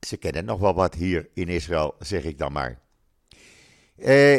ze 0.00 0.16
kennen 0.16 0.44
nog 0.44 0.60
wel 0.60 0.74
wat 0.74 0.94
hier 0.94 1.28
in 1.34 1.48
Israël, 1.48 1.94
zeg 1.98 2.24
ik 2.24 2.38
dan 2.38 2.52
maar. 2.52 2.78
Eh, 3.96 4.34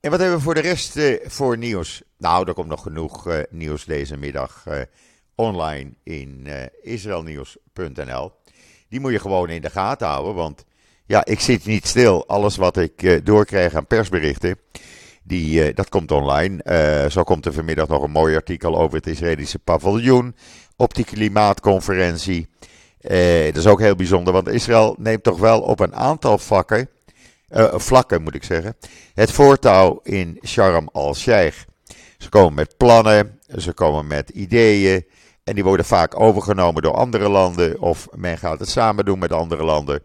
en 0.00 0.10
wat 0.10 0.20
hebben 0.20 0.36
we 0.36 0.42
voor 0.42 0.54
de 0.54 0.60
rest 0.60 0.96
eh, 0.96 1.28
voor 1.28 1.58
nieuws? 1.58 2.02
Nou, 2.18 2.48
er 2.48 2.54
komt 2.54 2.68
nog 2.68 2.82
genoeg 2.82 3.28
eh, 3.28 3.38
nieuws 3.50 3.84
deze 3.84 4.16
middag 4.16 4.64
online 5.34 5.94
in 6.02 6.46
israelnieuws.nl. 6.82 8.32
Die 8.88 9.00
moet 9.00 9.12
je 9.12 9.18
gewoon 9.18 9.50
in 9.50 9.62
de 9.62 9.70
gaten 9.70 10.06
houden, 10.06 10.34
want 10.34 10.64
ja, 11.06 11.24
ik 11.24 11.40
zit 11.40 11.64
niet 11.64 11.86
stil. 11.86 12.28
Alles 12.28 12.56
wat 12.56 12.76
ik 12.76 13.26
doorkrijg 13.26 13.74
aan 13.74 13.86
persberichten, 13.86 14.58
die, 15.26 15.72
dat 15.72 15.88
komt 15.88 16.10
online. 16.10 17.08
zo 17.10 17.22
komt 17.22 17.46
er 17.46 17.52
vanmiddag 17.52 17.88
nog 17.88 18.02
een 18.02 18.10
mooi 18.10 18.34
artikel 18.34 18.78
over 18.78 18.96
het 18.96 19.06
Israëlische 19.06 19.58
paviljoen 19.58 20.36
op 20.76 20.94
die 20.94 21.04
klimaatconferentie. 21.04 22.48
dat 23.00 23.56
is 23.56 23.66
ook 23.66 23.80
heel 23.80 23.94
bijzonder, 23.94 24.32
want 24.32 24.48
Israël 24.48 24.94
neemt 24.98 25.22
toch 25.22 25.38
wel 25.38 25.60
op 25.60 25.80
een 25.80 25.94
aantal 25.94 26.38
vlakken 26.38 28.22
moet 28.22 28.34
ik 28.34 28.44
zeggen, 28.44 28.76
het 29.14 29.32
voortouw 29.32 30.00
in 30.02 30.38
Sharm 30.46 30.88
el-Sheikh. 30.92 31.56
Ze 32.18 32.28
komen 32.28 32.54
met 32.54 32.76
plannen, 32.76 33.40
ze 33.56 33.72
komen 33.72 34.06
met 34.06 34.28
ideeën 34.28 35.06
en 35.44 35.54
die 35.54 35.64
worden 35.64 35.86
vaak 35.86 36.20
overgenomen 36.20 36.82
door 36.82 36.94
andere 36.94 37.28
landen 37.28 37.80
of 37.80 38.08
men 38.14 38.38
gaat 38.38 38.58
het 38.58 38.68
samen 38.68 39.04
doen 39.04 39.18
met 39.18 39.32
andere 39.32 39.64
landen. 39.64 40.02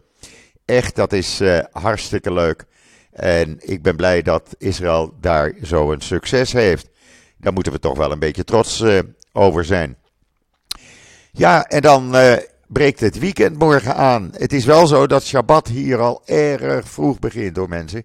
Echt, 0.64 0.96
dat 0.96 1.12
is 1.12 1.40
hartstikke 1.72 2.32
leuk. 2.32 2.64
En 3.12 3.56
ik 3.58 3.82
ben 3.82 3.96
blij 3.96 4.22
dat 4.22 4.54
Israël 4.58 5.14
daar 5.20 5.54
zo 5.62 5.92
een 5.92 6.00
succes 6.00 6.52
heeft. 6.52 6.88
Daar 7.36 7.52
moeten 7.52 7.72
we 7.72 7.78
toch 7.78 7.96
wel 7.96 8.12
een 8.12 8.18
beetje 8.18 8.44
trots 8.44 8.80
uh, 8.80 8.98
over 9.32 9.64
zijn. 9.64 9.96
Ja, 11.32 11.64
en 11.64 11.80
dan 11.80 12.16
breekt 12.66 13.00
het 13.00 13.18
weekend 13.18 13.58
morgen 13.58 13.94
aan. 13.94 14.30
Het 14.36 14.52
is 14.52 14.64
wel 14.64 14.86
zo 14.86 15.06
dat 15.06 15.24
Shabbat 15.24 15.68
hier 15.68 15.98
al 15.98 16.22
erg 16.24 16.88
vroeg 16.88 17.18
begint 17.18 17.54
door 17.54 17.68
mensen. 17.68 18.04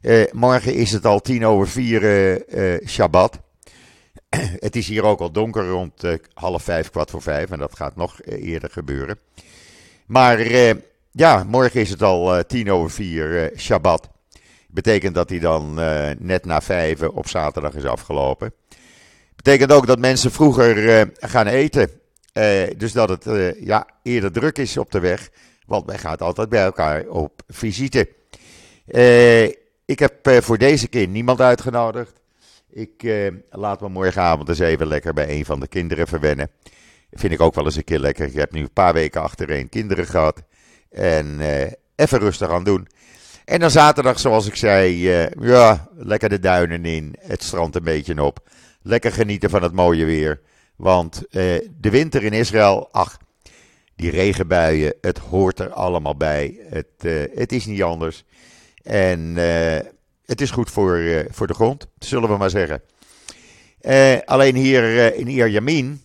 Uh, 0.00 0.24
morgen 0.32 0.74
is 0.74 0.92
het 0.92 1.06
al 1.06 1.20
tien 1.20 1.46
over 1.46 1.68
vier 1.68 2.42
Shabbat. 2.86 3.40
het 4.66 4.76
is 4.76 4.88
hier 4.88 5.04
ook 5.04 5.20
al 5.20 5.32
donker 5.32 5.68
rond 5.68 6.02
half 6.34 6.62
vijf, 6.62 6.90
kwart 6.90 7.10
voor 7.10 7.22
vijf. 7.22 7.50
En 7.50 7.58
dat 7.58 7.76
gaat 7.76 7.96
nog 7.96 8.22
eerder 8.24 8.70
gebeuren. 8.70 9.18
Maar 10.06 10.46
ja, 11.10 11.44
morgen 11.44 11.80
is 11.80 11.90
het 11.90 12.02
al 12.02 12.46
tien 12.46 12.70
over 12.70 12.90
vier 12.90 13.52
Shabbat. 13.56 14.14
Betekent 14.76 15.14
dat 15.14 15.30
hij 15.30 15.38
dan 15.38 15.74
net 16.18 16.44
na 16.44 16.60
vijf 16.60 17.02
op 17.02 17.28
zaterdag 17.28 17.74
is 17.74 17.84
afgelopen. 17.84 18.54
Betekent 19.36 19.72
ook 19.72 19.86
dat 19.86 19.98
mensen 19.98 20.32
vroeger 20.32 21.10
gaan 21.14 21.46
eten. 21.46 21.90
Uh, 22.34 22.62
dus 22.76 22.92
dat 22.92 23.08
het 23.08 23.56
ja, 23.60 23.86
eerder 24.02 24.32
druk 24.32 24.58
is 24.58 24.76
op 24.76 24.90
de 24.90 25.00
weg. 25.00 25.30
Want 25.66 25.86
men 25.86 25.98
gaat 25.98 26.22
altijd 26.22 26.48
bij 26.48 26.62
elkaar 26.62 27.06
op 27.06 27.42
visite. 27.48 28.08
Ik 29.84 29.98
heb 29.98 30.42
voor 30.44 30.58
deze 30.58 30.88
keer 30.88 31.08
niemand 31.08 31.40
uitgenodigd. 31.40 32.20
Ik 32.70 33.08
laat 33.50 33.80
me 33.80 33.88
morgenavond 33.88 34.48
eens 34.48 34.58
even 34.58 34.86
lekker 34.86 35.14
bij 35.14 35.28
een 35.28 35.44
van 35.44 35.60
de 35.60 35.68
kinderen 35.68 36.06
verwennen. 36.06 36.50
Vind 37.12 37.32
ik 37.32 37.40
ook 37.40 37.54
wel 37.54 37.64
eens 37.64 37.76
een 37.76 37.84
keer 37.84 37.98
lekker. 37.98 38.26
Ik 38.26 38.34
heb 38.34 38.52
nu 38.52 38.60
een 38.60 38.72
paar 38.72 38.92
weken 38.92 39.22
achtereen 39.22 39.68
kinderen 39.68 40.06
gehad. 40.06 40.42
En 40.90 41.40
even 41.94 42.18
rustig 42.18 42.50
aan 42.50 42.64
doen. 42.64 42.88
En 43.46 43.60
dan 43.60 43.70
zaterdag, 43.70 44.18
zoals 44.18 44.46
ik 44.46 44.56
zei, 44.56 44.98
ja, 45.40 45.88
lekker 45.96 46.28
de 46.28 46.38
duinen 46.38 46.84
in. 46.84 47.14
Het 47.18 47.42
strand 47.42 47.76
een 47.76 47.82
beetje 47.82 48.22
op. 48.22 48.38
Lekker 48.82 49.12
genieten 49.12 49.50
van 49.50 49.62
het 49.62 49.72
mooie 49.72 50.04
weer. 50.04 50.40
Want 50.76 51.26
eh, 51.30 51.42
de 51.80 51.90
winter 51.90 52.24
in 52.24 52.32
Israël, 52.32 52.88
ach, 52.92 53.16
die 53.96 54.10
regenbuien, 54.10 54.94
het 55.00 55.18
hoort 55.18 55.60
er 55.60 55.70
allemaal 55.72 56.16
bij. 56.16 56.58
Het, 56.68 56.86
eh, 56.98 57.12
het 57.34 57.52
is 57.52 57.66
niet 57.66 57.82
anders. 57.82 58.24
En 58.82 59.36
eh, 59.36 59.86
het 60.26 60.40
is 60.40 60.50
goed 60.50 60.70
voor, 60.70 60.96
eh, 60.96 61.24
voor 61.30 61.46
de 61.46 61.54
grond, 61.54 61.86
zullen 61.98 62.28
we 62.28 62.36
maar 62.36 62.50
zeggen. 62.50 62.82
Eh, 63.80 64.16
alleen 64.24 64.54
hier 64.54 64.98
eh, 64.98 65.18
in 65.18 65.28
Ierjamin 65.28 66.00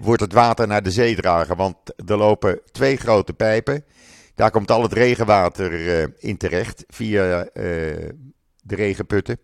wordt 0.00 0.20
het 0.20 0.32
water 0.32 0.66
naar 0.66 0.82
de 0.82 0.90
zee 0.90 1.16
dragen, 1.16 1.56
want 1.56 1.76
er 2.06 2.16
lopen 2.16 2.60
twee 2.70 2.96
grote 2.96 3.32
pijpen. 3.32 3.84
Daar 4.42 4.50
komt 4.50 4.70
al 4.70 4.82
het 4.82 4.92
regenwater 4.92 5.72
in 6.18 6.36
terecht 6.36 6.84
via 6.88 7.48
de 8.62 8.74
regenputten. 8.74 9.38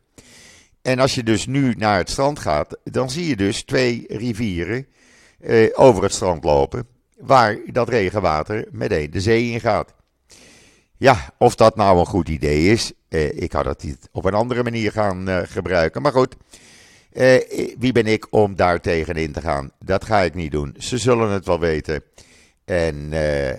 En 0.82 0.98
als 0.98 1.14
je 1.14 1.22
dus 1.22 1.46
nu 1.46 1.74
naar 1.76 1.98
het 1.98 2.10
strand 2.10 2.38
gaat, 2.38 2.78
dan 2.84 3.10
zie 3.10 3.26
je 3.26 3.36
dus 3.36 3.62
twee 3.62 4.04
rivieren 4.08 4.86
eh, 5.40 5.68
over 5.72 6.02
het 6.02 6.12
strand 6.12 6.44
lopen, 6.44 6.86
waar 7.18 7.58
dat 7.66 7.88
regenwater 7.88 8.68
meteen 8.70 9.10
de 9.10 9.20
zee 9.20 9.50
in 9.50 9.60
gaat. 9.60 9.94
Ja, 10.96 11.34
of 11.38 11.54
dat 11.54 11.76
nou 11.76 11.98
een 11.98 12.06
goed 12.06 12.28
idee 12.28 12.70
is, 12.70 12.92
eh, 13.08 13.42
ik 13.42 13.52
had 13.52 13.64
het 13.64 13.82
niet 13.82 14.08
op 14.12 14.24
een 14.24 14.34
andere 14.34 14.62
manier 14.62 14.92
gaan 14.92 15.28
eh, 15.28 15.40
gebruiken. 15.44 16.02
Maar 16.02 16.12
goed, 16.12 16.36
eh, 17.12 17.74
wie 17.78 17.92
ben 17.92 18.06
ik 18.06 18.26
om 18.30 18.56
daar 18.56 18.80
tegenin 18.80 19.32
te 19.32 19.40
gaan? 19.40 19.70
Dat 19.84 20.04
ga 20.04 20.20
ik 20.20 20.34
niet 20.34 20.52
doen. 20.52 20.74
Ze 20.78 20.98
zullen 20.98 21.30
het 21.30 21.46
wel 21.46 21.60
weten. 21.60 22.02
En 22.64 23.12
eh, 23.12 23.58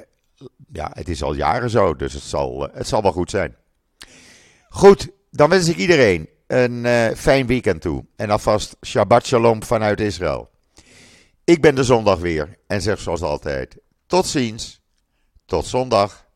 ja, 0.71 0.91
het 0.93 1.09
is 1.09 1.23
al 1.23 1.33
jaren 1.33 1.69
zo, 1.69 1.95
dus 1.95 2.13
het 2.13 2.23
zal, 2.23 2.67
eh, 2.67 2.77
het 2.77 2.87
zal 2.87 3.01
wel 3.01 3.11
goed 3.11 3.29
zijn. 3.29 3.55
Goed, 4.69 5.09
dan 5.31 5.49
wens 5.49 5.67
ik 5.67 5.77
iedereen 5.77 6.29
een 6.47 6.85
uh, 6.85 7.07
fijn 7.15 7.47
weekend 7.47 7.81
toe. 7.81 8.05
En 8.15 8.29
alvast 8.29 8.75
Shabbat 8.85 9.25
Shalom 9.25 9.63
vanuit 9.63 9.99
Israël. 9.99 10.49
Ik 11.43 11.61
ben 11.61 11.75
de 11.75 11.83
zondag 11.83 12.19
weer 12.19 12.57
en 12.67 12.81
zeg 12.81 12.99
zoals 12.99 13.21
altijd: 13.21 13.77
tot 14.07 14.25
ziens, 14.27 14.81
tot 15.45 15.65
zondag. 15.65 16.27